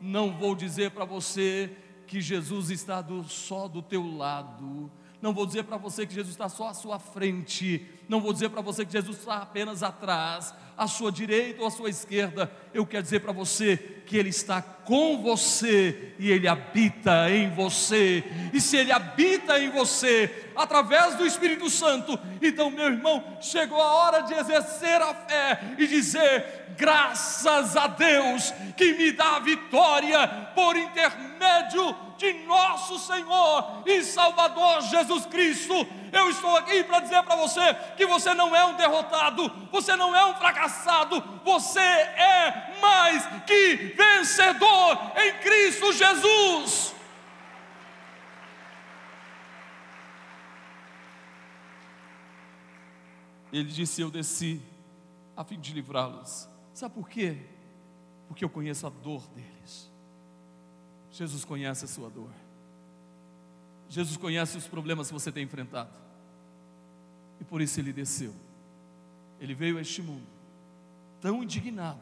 Não 0.00 0.36
vou 0.36 0.56
dizer 0.56 0.90
para 0.90 1.04
você 1.04 1.76
que 2.08 2.20
Jesus 2.20 2.70
está 2.70 3.00
do, 3.00 3.22
só 3.22 3.68
do 3.68 3.80
teu 3.80 4.16
lado. 4.16 4.90
Não 5.20 5.32
vou 5.32 5.44
dizer 5.46 5.64
para 5.64 5.76
você 5.76 6.06
que 6.06 6.14
Jesus 6.14 6.32
está 6.32 6.48
só 6.48 6.68
à 6.68 6.74
sua 6.74 6.98
frente. 6.98 7.84
Não 8.08 8.20
vou 8.20 8.32
dizer 8.32 8.50
para 8.50 8.60
você 8.60 8.86
que 8.86 8.92
Jesus 8.92 9.18
está 9.18 9.38
apenas 9.38 9.82
atrás 9.82 10.54
à 10.78 10.86
sua 10.86 11.10
direita 11.10 11.60
ou 11.60 11.66
à 11.66 11.70
sua 11.72 11.90
esquerda, 11.90 12.50
eu 12.72 12.86
quero 12.86 13.02
dizer 13.02 13.18
para 13.18 13.32
você 13.32 13.76
que 14.06 14.16
Ele 14.16 14.28
está 14.28 14.62
com 14.62 15.20
você 15.20 16.14
e 16.20 16.30
Ele 16.30 16.46
habita 16.46 17.28
em 17.30 17.50
você. 17.50 18.22
E 18.52 18.60
se 18.60 18.76
Ele 18.76 18.92
habita 18.92 19.58
em 19.58 19.70
você 19.70 20.50
através 20.54 21.16
do 21.16 21.26
Espírito 21.26 21.68
Santo, 21.68 22.16
então, 22.40 22.70
meu 22.70 22.86
irmão, 22.86 23.38
chegou 23.40 23.82
a 23.82 23.92
hora 23.92 24.20
de 24.20 24.34
exercer 24.34 25.02
a 25.02 25.12
fé 25.12 25.74
e 25.78 25.86
dizer: 25.88 26.74
graças 26.78 27.76
a 27.76 27.88
Deus 27.88 28.54
que 28.76 28.92
me 28.92 29.10
dá 29.10 29.36
a 29.36 29.40
vitória 29.40 30.28
por 30.54 30.76
intermédio 30.76 32.07
de 32.18 32.32
nosso 32.44 32.98
Senhor 32.98 33.82
e 33.86 34.02
Salvador 34.02 34.82
Jesus 34.82 35.24
Cristo. 35.26 35.74
Eu 36.12 36.28
estou 36.28 36.54
aqui 36.56 36.82
para 36.84 37.00
dizer 37.00 37.22
para 37.22 37.36
você 37.36 37.60
que 37.96 38.04
você 38.04 38.34
não 38.34 38.54
é 38.54 38.64
um 38.66 38.76
derrotado, 38.76 39.48
você 39.70 39.94
não 39.96 40.14
é 40.14 40.26
um 40.26 40.34
fracassado, 40.34 41.22
você 41.44 41.80
é 41.80 42.76
mais 42.80 43.24
que 43.46 43.94
vencedor 43.96 44.98
em 45.16 45.32
Cristo 45.38 45.92
Jesus. 45.92 46.94
Ele 53.52 53.70
disse: 53.70 54.02
Eu 54.02 54.10
desci 54.10 54.60
a 55.36 55.44
fim 55.44 55.58
de 55.58 55.72
livrá-los. 55.72 56.48
Sabe 56.74 56.94
por 56.94 57.08
quê? 57.08 57.38
Porque 58.26 58.44
eu 58.44 58.50
conheço 58.50 58.86
a 58.86 58.90
dor 58.90 59.26
deles. 59.28 59.57
Jesus 61.18 61.44
conhece 61.44 61.84
a 61.84 61.88
sua 61.88 62.08
dor. 62.08 62.30
Jesus 63.88 64.16
conhece 64.16 64.56
os 64.56 64.68
problemas 64.68 65.08
que 65.08 65.12
você 65.12 65.32
tem 65.32 65.42
enfrentado. 65.42 65.90
E 67.40 67.44
por 67.44 67.60
isso 67.60 67.80
ele 67.80 67.92
desceu. 67.92 68.32
Ele 69.40 69.52
veio 69.52 69.78
a 69.78 69.80
este 69.80 70.00
mundo 70.00 70.26
tão 71.20 71.42
indignado 71.42 71.98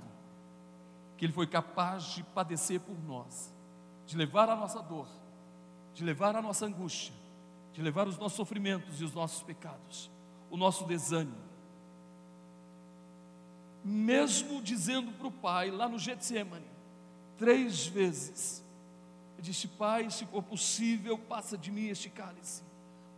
que 1.17 1.25
ele 1.25 1.33
foi 1.33 1.47
capaz 1.47 2.05
de 2.15 2.23
padecer 2.23 2.79
por 2.79 2.95
nós, 3.05 3.51
de 4.07 4.19
levar 4.19 4.51
a 4.51 4.57
nossa 4.57 4.83
dor, 4.83 5.09
de 5.95 6.05
levar 6.05 6.37
a 6.37 6.43
nossa 6.43 6.67
angústia, 6.67 7.15
de 7.73 7.81
levar 7.81 8.07
os 8.07 8.19
nossos 8.19 8.37
sofrimentos 8.37 9.01
e 9.01 9.05
os 9.05 9.15
nossos 9.15 9.43
pecados, 9.43 10.11
o 10.51 10.59
nosso 10.59 10.85
desânimo. 10.85 11.47
Mesmo 13.83 14.61
dizendo 14.61 15.11
para 15.13 15.29
o 15.29 15.33
Pai, 15.33 15.71
lá 15.71 15.89
no 15.89 15.99
Getsemane, 15.99 16.67
três 17.39 17.87
vezes, 17.87 18.66
ele 19.37 19.42
disse: 19.42 19.68
Pai, 19.68 20.11
se 20.11 20.25
for 20.27 20.42
possível, 20.42 21.18
passa 21.18 21.57
de 21.57 21.70
mim 21.70 21.88
este 21.88 22.09
cálice. 22.09 22.62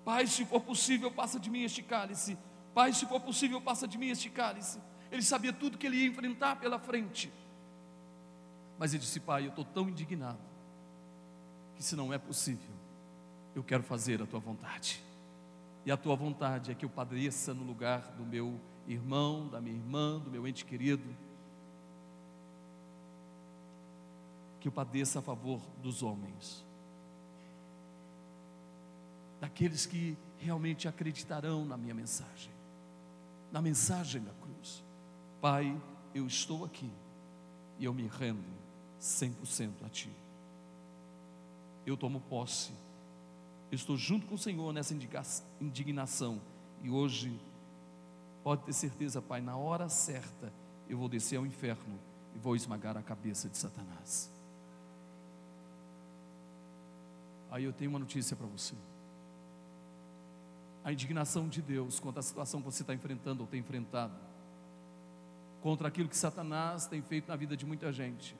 Pai, 0.04 0.26
se 0.26 0.44
for 0.44 0.60
possível, 0.60 1.10
passa 1.10 1.38
de 1.38 1.48
mim 1.48 1.62
este 1.62 1.82
cálice. 1.82 2.36
Pai, 2.74 2.92
se 2.92 3.06
for 3.06 3.20
possível, 3.20 3.60
passa 3.60 3.86
de 3.86 3.96
mim 3.96 4.08
este 4.08 4.28
cálice. 4.28 4.80
Ele 5.10 5.22
sabia 5.22 5.52
tudo 5.52 5.78
que 5.78 5.86
ele 5.86 5.96
ia 5.98 6.06
enfrentar 6.06 6.56
pela 6.56 6.78
frente. 6.78 7.32
Mas 8.78 8.92
ele 8.92 9.02
disse: 9.02 9.20
Pai, 9.20 9.44
eu 9.44 9.50
estou 9.50 9.64
tão 9.64 9.88
indignado 9.88 10.38
que 11.76 11.82
se 11.82 11.94
não 11.94 12.12
é 12.12 12.18
possível, 12.18 12.74
eu 13.54 13.62
quero 13.62 13.84
fazer 13.84 14.20
a 14.20 14.26
tua 14.26 14.40
vontade. 14.40 15.02
E 15.86 15.92
a 15.92 15.96
tua 15.96 16.16
vontade 16.16 16.72
é 16.72 16.74
que 16.74 16.84
eu 16.84 16.90
padeça 16.90 17.54
no 17.54 17.62
lugar 17.62 18.00
do 18.16 18.24
meu 18.24 18.60
irmão, 18.88 19.48
da 19.48 19.60
minha 19.60 19.76
irmã, 19.76 20.18
do 20.18 20.30
meu 20.30 20.46
ente 20.46 20.64
querido 20.64 21.16
que 24.60 24.68
eu 24.68 24.72
padeça 24.72 25.20
a 25.20 25.22
favor 25.22 25.60
dos 25.82 26.02
homens, 26.02 26.64
daqueles 29.40 29.86
que 29.86 30.16
realmente 30.38 30.88
acreditarão 30.88 31.64
na 31.64 31.76
minha 31.76 31.94
mensagem, 31.94 32.52
na 33.52 33.62
mensagem 33.62 34.22
da 34.22 34.32
cruz. 34.32 34.82
Pai, 35.40 35.80
eu 36.14 36.26
estou 36.26 36.64
aqui 36.64 36.90
e 37.78 37.84
eu 37.84 37.94
me 37.94 38.08
rendo 38.08 38.42
100% 39.00 39.84
a 39.84 39.88
Ti. 39.88 40.10
Eu 41.86 41.96
tomo 41.96 42.20
posse, 42.20 42.72
eu 43.70 43.76
estou 43.76 43.96
junto 43.96 44.26
com 44.26 44.34
o 44.34 44.38
Senhor 44.38 44.72
nessa 44.72 44.94
indignação 45.60 46.40
e 46.82 46.90
hoje, 46.90 47.38
pode 48.42 48.62
ter 48.64 48.72
certeza, 48.72 49.22
Pai, 49.22 49.40
na 49.40 49.56
hora 49.56 49.88
certa 49.88 50.52
eu 50.88 50.98
vou 50.98 51.08
descer 51.08 51.36
ao 51.36 51.46
inferno 51.46 51.98
e 52.34 52.38
vou 52.38 52.56
esmagar 52.56 52.96
a 52.96 53.02
cabeça 53.02 53.48
de 53.48 53.56
Satanás. 53.56 54.37
Aí 57.50 57.64
eu 57.64 57.72
tenho 57.72 57.90
uma 57.90 57.98
notícia 57.98 58.36
para 58.36 58.46
você. 58.46 58.74
A 60.84 60.92
indignação 60.92 61.48
de 61.48 61.60
Deus 61.60 61.98
contra 61.98 62.20
a 62.20 62.22
situação 62.22 62.60
que 62.60 62.66
você 62.66 62.82
está 62.82 62.94
enfrentando 62.94 63.42
ou 63.42 63.46
tem 63.46 63.60
enfrentado, 63.60 64.14
contra 65.60 65.88
aquilo 65.88 66.08
que 66.08 66.16
Satanás 66.16 66.86
tem 66.86 67.02
feito 67.02 67.28
na 67.28 67.36
vida 67.36 67.56
de 67.56 67.66
muita 67.66 67.92
gente. 67.92 68.36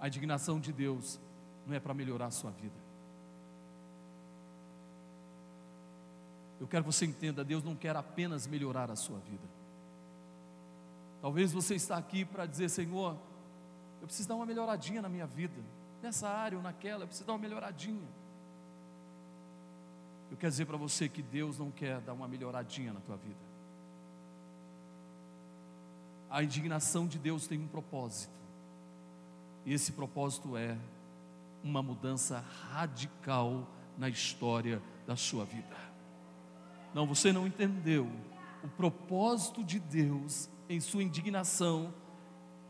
A 0.00 0.08
indignação 0.08 0.58
de 0.58 0.72
Deus 0.72 1.20
não 1.66 1.74
é 1.74 1.80
para 1.80 1.94
melhorar 1.94 2.26
a 2.26 2.30
sua 2.30 2.50
vida. 2.50 2.74
Eu 6.60 6.66
quero 6.66 6.84
que 6.84 6.92
você 6.92 7.04
entenda, 7.04 7.44
Deus 7.44 7.62
não 7.62 7.74
quer 7.74 7.96
apenas 7.96 8.46
melhorar 8.46 8.90
a 8.90 8.96
sua 8.96 9.18
vida. 9.18 9.46
Talvez 11.20 11.52
você 11.52 11.74
está 11.74 11.96
aqui 11.96 12.24
para 12.24 12.46
dizer, 12.46 12.68
Senhor, 12.68 13.16
eu 14.00 14.06
preciso 14.06 14.28
dar 14.28 14.34
uma 14.34 14.46
melhoradinha 14.46 15.00
na 15.00 15.08
minha 15.08 15.26
vida 15.26 15.62
nessa 16.04 16.28
área 16.28 16.56
ou 16.56 16.62
naquela, 16.62 17.02
eu 17.02 17.06
preciso 17.08 17.26
dar 17.26 17.32
uma 17.32 17.38
melhoradinha. 17.38 18.06
Eu 20.30 20.36
quero 20.36 20.50
dizer 20.50 20.66
para 20.66 20.76
você 20.76 21.08
que 21.08 21.22
Deus 21.22 21.58
não 21.58 21.70
quer 21.70 22.00
dar 22.00 22.12
uma 22.12 22.28
melhoradinha 22.28 22.92
na 22.92 23.00
tua 23.00 23.16
vida. 23.16 23.40
A 26.30 26.42
indignação 26.42 27.06
de 27.06 27.18
Deus 27.18 27.46
tem 27.46 27.58
um 27.58 27.66
propósito. 27.66 28.32
E 29.64 29.72
esse 29.72 29.92
propósito 29.92 30.56
é 30.56 30.76
uma 31.62 31.82
mudança 31.82 32.44
radical 32.70 33.66
na 33.96 34.08
história 34.08 34.82
da 35.06 35.16
sua 35.16 35.44
vida. 35.44 35.76
Não, 36.92 37.06
você 37.06 37.32
não 37.32 37.46
entendeu. 37.46 38.10
O 38.62 38.68
propósito 38.68 39.64
de 39.64 39.78
Deus 39.78 40.50
em 40.68 40.80
sua 40.80 41.02
indignação 41.02 41.94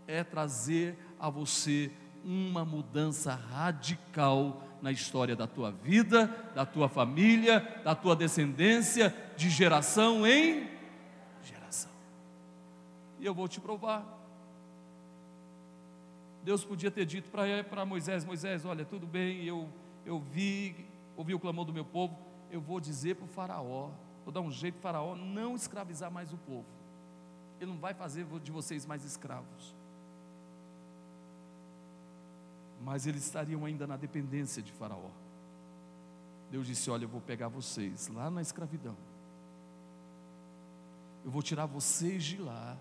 é 0.07 0.23
trazer 0.23 0.99
a 1.19 1.31
você 1.31 1.91
uma 2.25 2.65
mudança 2.65 3.35
radical 3.35 4.63
na 4.81 4.91
história 4.91 5.37
da 5.37 5.47
tua 5.47 5.71
vida, 5.71 6.27
da 6.55 6.65
tua 6.65 6.89
família, 6.89 7.61
da 7.85 7.95
tua 7.95 8.17
descendência, 8.17 9.15
de 9.37 9.51
geração 9.51 10.27
em 10.27 10.69
geração. 11.43 11.91
E 13.19 13.27
eu 13.27 13.35
vou 13.35 13.47
te 13.47 13.61
provar. 13.61 14.05
Deus 16.43 16.65
podia 16.65 16.91
ter 16.91 17.07
dito 17.07 17.31
para 17.31 17.85
Moisés: 17.85 18.25
Moisés, 18.25 18.65
olha, 18.65 18.85
tudo 18.85 19.07
bem, 19.07 19.45
eu, 19.45 19.69
eu 20.05 20.19
vi, 20.19 20.87
ouvi 21.17 21.35
o 21.35 21.41
clamor 21.41 21.65
do 21.65 21.73
meu 21.73 21.85
povo, 21.85 22.19
eu 22.51 22.61
vou 22.61 22.81
dizer 22.81 23.17
para 23.17 23.25
o 23.25 23.29
Faraó, 23.29 23.91
vou 24.25 24.33
dar 24.33 24.41
um 24.41 24.51
jeito 24.51 24.75
para 24.75 24.81
o 24.81 24.83
Faraó 24.83 25.17
não 25.17 25.55
escravizar 25.55 26.11
mais 26.11 26.33
o 26.33 26.37
povo. 26.39 26.67
Ele 27.61 27.71
não 27.71 27.79
vai 27.79 27.95
fazer 27.95 28.27
de 28.43 28.51
vocês 28.51 28.85
mais 28.85 29.05
escravos. 29.05 29.75
Mas 32.85 33.07
eles 33.07 33.25
estariam 33.25 33.65
ainda 33.65 33.87
na 33.87 33.97
dependência 33.97 34.63
de 34.63 34.71
Faraó. 34.73 35.11
Deus 36.51 36.67
disse: 36.67 36.91
Olha, 36.91 37.05
eu 37.05 37.09
vou 37.09 37.21
pegar 37.21 37.49
vocês 37.49 38.09
lá 38.09 38.31
na 38.31 38.43
escravidão, 38.43 38.97
eu 41.25 41.31
vou 41.31 41.43
tirar 41.43 41.67
vocês 41.67 42.23
de 42.23 42.37
lá, 42.37 42.77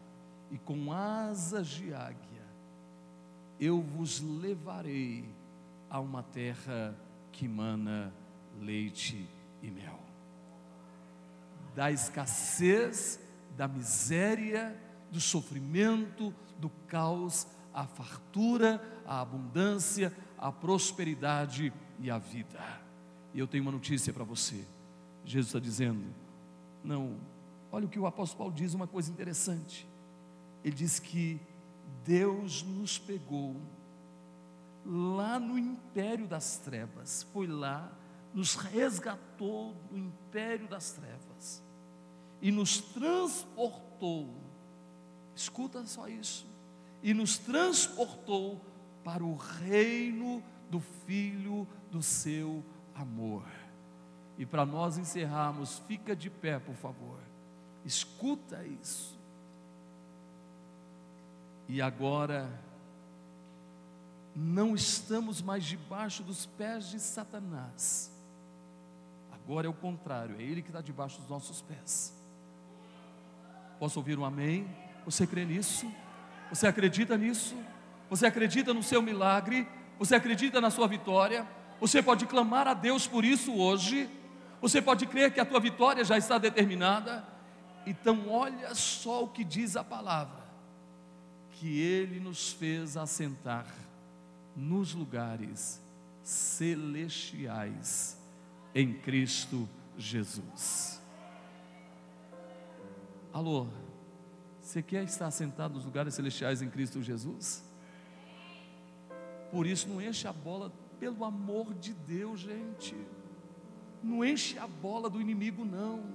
e 0.51 0.57
com 0.57 0.91
asas 0.91 1.67
de 1.67 1.93
águia, 1.93 2.43
eu 3.59 3.81
vos 3.81 4.19
levarei 4.19 5.27
a 5.89 5.99
uma 5.99 6.21
terra 6.21 6.95
que 7.31 7.47
mana 7.47 8.13
leite 8.59 9.27
e 9.61 9.71
mel. 9.71 9.99
Da 11.73 11.91
escassez, 11.91 13.19
da 13.55 13.67
miséria, 13.67 14.77
do 15.11 15.21
sofrimento, 15.21 16.33
do 16.59 16.69
caos, 16.87 17.47
a 17.73 17.85
fartura, 17.85 18.81
a 19.05 19.21
abundância, 19.21 20.15
a 20.37 20.51
prosperidade 20.51 21.73
e 21.99 22.11
a 22.11 22.17
vida. 22.17 22.59
E 23.33 23.39
eu 23.39 23.47
tenho 23.47 23.63
uma 23.63 23.71
notícia 23.71 24.13
para 24.13 24.23
você. 24.23 24.65
Jesus 25.25 25.47
está 25.47 25.59
dizendo: 25.59 26.13
não, 26.83 27.17
olha 27.71 27.85
o 27.85 27.89
que 27.89 27.99
o 27.99 28.05
apóstolo 28.05 28.37
Paulo 28.37 28.53
diz, 28.53 28.73
uma 28.73 28.87
coisa 28.87 29.11
interessante. 29.11 29.87
Ele 30.63 30.75
diz 30.75 30.99
que 30.99 31.41
Deus 32.05 32.63
nos 32.63 32.99
pegou 32.99 33.55
lá 34.85 35.39
no 35.39 35.57
império 35.57 36.27
das 36.27 36.57
trevas, 36.57 37.23
foi 37.33 37.47
lá, 37.47 37.91
nos 38.33 38.55
resgatou 38.55 39.73
do 39.89 39.97
império 39.97 40.67
das 40.67 40.91
trevas 40.91 41.63
e 42.41 42.51
nos 42.51 42.79
transportou. 42.79 44.29
Escuta 45.35 45.85
só 45.85 46.07
isso 46.07 46.52
e 47.03 47.13
nos 47.13 47.37
transportou 47.37 48.65
para 49.03 49.23
o 49.23 49.35
reino 49.35 50.41
do 50.71 50.79
Filho 50.79 51.67
do 51.91 52.01
seu 52.01 52.63
amor. 52.95 53.45
E 54.37 54.45
para 54.45 54.65
nós 54.65 54.97
encerrarmos, 54.97 55.79
fica 55.79 56.15
de 56.15 56.29
pé, 56.29 56.57
por 56.57 56.75
favor. 56.75 57.19
Escuta 57.85 58.65
isso. 58.65 59.19
E 61.67 61.81
agora, 61.81 62.49
não 64.35 64.73
estamos 64.73 65.41
mais 65.41 65.65
debaixo 65.65 66.23
dos 66.23 66.45
pés 66.45 66.89
de 66.89 66.99
Satanás. 66.99 68.11
Agora 69.31 69.67
é 69.67 69.69
o 69.69 69.73
contrário, 69.73 70.37
é 70.37 70.41
Ele 70.41 70.61
que 70.61 70.69
está 70.69 70.81
debaixo 70.81 71.19
dos 71.19 71.29
nossos 71.29 71.61
pés. 71.61 72.17
Posso 73.77 73.99
ouvir 73.99 74.17
um 74.17 74.23
amém? 74.23 74.65
Você 75.05 75.27
crê 75.27 75.43
nisso? 75.45 75.91
Você 76.53 76.67
acredita 76.67 77.17
nisso? 77.17 77.55
Você 78.11 78.27
acredita 78.27 78.75
no 78.75 78.83
seu 78.83 79.01
milagre? 79.01 79.67
Você 79.97 80.13
acredita 80.13 80.61
na 80.61 80.69
sua 80.69 80.87
vitória? 80.87 81.47
Você 81.81 81.99
pode 81.99 82.27
clamar 82.27 82.67
a 82.67 82.75
Deus 82.75 83.07
por 83.07 83.25
isso 83.25 83.55
hoje? 83.55 84.07
Você 84.61 84.79
pode 84.79 85.07
crer 85.07 85.33
que 85.33 85.39
a 85.39 85.45
tua 85.45 85.59
vitória 85.59 86.05
já 86.05 86.15
está 86.15 86.37
determinada? 86.37 87.27
Então, 87.87 88.29
olha 88.29 88.75
só 88.75 89.23
o 89.23 89.29
que 89.29 89.43
diz 89.43 89.75
a 89.75 89.83
palavra: 89.83 90.43
que 91.53 91.81
Ele 91.81 92.19
nos 92.19 92.51
fez 92.53 92.95
assentar 92.97 93.65
nos 94.55 94.93
lugares 94.93 95.81
celestiais 96.21 98.15
em 98.75 98.93
Cristo 98.93 99.67
Jesus. 99.97 101.01
Alô, 103.33 103.65
você 104.63 104.81
quer 104.81 105.03
estar 105.03 105.29
sentado 105.29 105.73
nos 105.73 105.83
lugares 105.83 106.13
celestiais 106.13 106.61
em 106.61 106.69
Cristo 106.69 107.01
Jesus? 107.01 107.63
Por 109.51 109.67
isso, 109.67 109.89
não 109.89 110.01
enche 110.01 110.25
a 110.25 110.31
bola, 110.31 110.71
pelo 110.99 111.25
amor 111.25 111.73
de 111.73 111.93
Deus, 111.93 112.39
gente. 112.39 112.95
Não 114.01 114.23
enche 114.23 114.57
a 114.57 114.65
bola 114.65 115.09
do 115.09 115.19
inimigo, 115.19 115.65
não. 115.65 116.05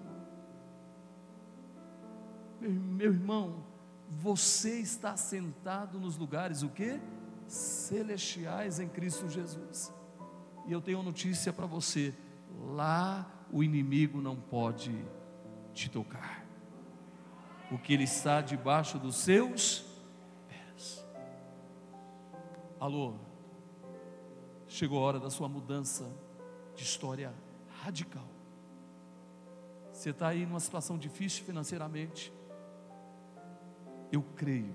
Meu, 2.59 2.71
meu 2.71 3.13
irmão, 3.13 3.63
você 4.09 4.81
está 4.81 5.15
sentado 5.15 6.01
nos 6.01 6.17
lugares 6.17 6.63
o 6.63 6.71
que? 6.71 6.99
Celestiais 7.47 8.81
em 8.81 8.89
Cristo 8.89 9.29
Jesus. 9.29 9.93
E 10.67 10.73
eu 10.73 10.81
tenho 10.81 10.99
uma 10.99 11.05
notícia 11.05 11.53
para 11.53 11.67
você: 11.67 12.15
lá 12.73 13.31
o 13.53 13.63
inimigo 13.63 14.23
não 14.23 14.37
pode 14.37 15.05
te 15.75 15.91
tocar 15.91 16.38
porque 17.69 17.93
Ele 17.93 18.05
está 18.05 18.41
debaixo 18.41 18.99
dos 18.99 19.17
seus 19.17 19.85
pés. 20.49 21.05
Alô, 22.81 23.15
chegou 24.67 24.99
a 24.99 25.03
hora 25.03 25.21
da 25.21 25.31
sua 25.31 25.49
mudança 25.49 26.11
de 26.75 26.83
história 26.83 27.33
radical. 27.83 28.27
Você 29.93 30.11
está 30.11 30.29
aí 30.29 30.47
numa 30.47 30.61
situação 30.61 30.97
difícil 30.97 31.45
financeiramente. 31.45 32.33
Eu 34.13 34.23
creio 34.23 34.75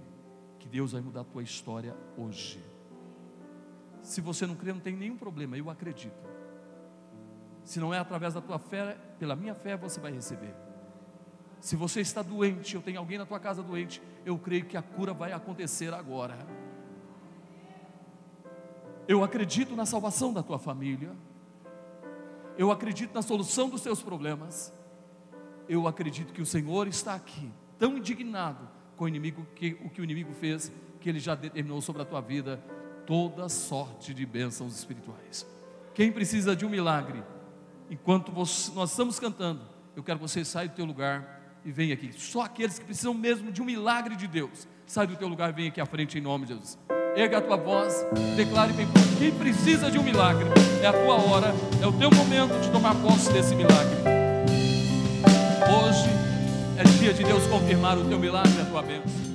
que 0.59 0.67
Deus 0.67 0.91
vai 0.91 1.01
mudar 1.01 1.21
a 1.21 1.25
tua 1.25 1.41
história 1.41 1.95
hoje. 2.17 2.63
Se 4.01 4.19
você 4.19 4.45
não 4.45 4.55
crê, 4.55 4.73
não 4.73 4.81
tem 4.81 4.95
nenhum 4.95 5.17
problema, 5.17 5.57
eu 5.57 5.69
acredito. 5.69 6.29
Se 7.63 7.79
não 7.79 7.93
é 7.93 7.99
através 7.99 8.33
da 8.33 8.41
tua 8.41 8.59
fé, 8.59 8.97
pela 9.17 9.35
minha 9.35 9.55
fé 9.55 9.77
você 9.77 9.99
vai 9.99 10.11
receber. 10.11 10.53
Se 11.63 11.77
você 11.77 12.01
está 12.01 12.21
doente, 12.21 12.75
ou 12.75 12.83
tem 12.83 12.97
alguém 12.97 13.17
na 13.17 13.25
tua 13.25 13.39
casa 13.39 13.63
doente, 13.63 14.01
eu 14.25 14.37
creio 14.37 14.65
que 14.65 14.75
a 14.75 14.81
cura 14.81 15.13
vai 15.13 15.31
acontecer 15.31 15.93
agora. 15.93 16.45
Eu 19.07 19.23
acredito 19.23 19.73
na 19.73 19.85
salvação 19.85 20.33
da 20.33 20.43
tua 20.43 20.59
família. 20.59 21.11
Eu 22.57 22.69
acredito 22.69 23.13
na 23.13 23.21
solução 23.21 23.69
dos 23.69 23.79
teus 23.79 24.03
problemas. 24.03 24.73
Eu 25.69 25.87
acredito 25.87 26.33
que 26.33 26.41
o 26.41 26.45
Senhor 26.45 26.85
está 26.85 27.15
aqui, 27.15 27.49
tão 27.79 27.97
indignado 27.97 28.67
com 28.97 29.05
o 29.05 29.07
inimigo 29.07 29.47
que 29.55 29.79
o 29.85 29.89
que 29.89 30.01
o 30.01 30.03
inimigo 30.03 30.33
fez, 30.33 30.69
que 30.99 31.07
ele 31.07 31.19
já 31.19 31.33
determinou 31.33 31.79
sobre 31.79 32.01
a 32.01 32.05
tua 32.05 32.19
vida 32.19 32.61
toda 33.07 33.47
sorte 33.47 34.13
de 34.13 34.25
bênçãos 34.25 34.75
espirituais. 34.75 35.47
Quem 35.93 36.11
precisa 36.11 36.57
de 36.57 36.65
um 36.65 36.69
milagre, 36.69 37.23
enquanto 37.89 38.33
nós 38.33 38.89
estamos 38.89 39.17
cantando, 39.17 39.61
eu 39.95 40.03
quero 40.03 40.19
que 40.19 40.27
você 40.27 40.43
saia 40.43 40.67
do 40.67 40.75
teu 40.75 40.83
lugar 40.83 41.41
e 41.65 41.71
vem 41.71 41.91
aqui. 41.91 42.11
Só 42.17 42.41
aqueles 42.41 42.79
que 42.79 42.85
precisam 42.85 43.13
mesmo 43.13 43.51
de 43.51 43.61
um 43.61 43.65
milagre 43.65 44.15
de 44.15 44.27
Deus. 44.27 44.67
Sai 44.85 45.07
do 45.07 45.15
teu 45.15 45.27
lugar 45.27 45.49
e 45.49 45.53
vem 45.53 45.67
aqui 45.67 45.79
à 45.79 45.85
frente 45.85 46.17
em 46.17 46.21
nome 46.21 46.45
de 46.45 46.53
Jesus. 46.53 46.77
Erga 47.15 47.37
a 47.37 47.41
tua 47.41 47.57
voz, 47.57 48.05
declare 48.35 48.73
bem 48.73 48.85
forte. 48.87 49.15
Quem 49.17 49.31
precisa 49.31 49.89
de 49.89 49.99
um 49.99 50.03
milagre, 50.03 50.45
é 50.81 50.87
a 50.87 50.93
tua 50.93 51.15
hora, 51.15 51.53
é 51.81 51.87
o 51.87 51.93
teu 51.93 52.09
momento 52.11 52.59
de 52.59 52.71
tomar 52.71 52.95
posse 52.95 53.31
desse 53.31 53.55
milagre. 53.55 53.97
Hoje 55.69 56.09
é 56.77 56.83
dia 56.99 57.13
de 57.13 57.23
Deus 57.23 57.45
confirmar 57.47 57.97
o 57.97 58.07
teu 58.07 58.19
milagre 58.19 58.53
e 58.57 58.61
a 58.61 58.65
tua 58.65 58.81
bênção. 58.81 59.32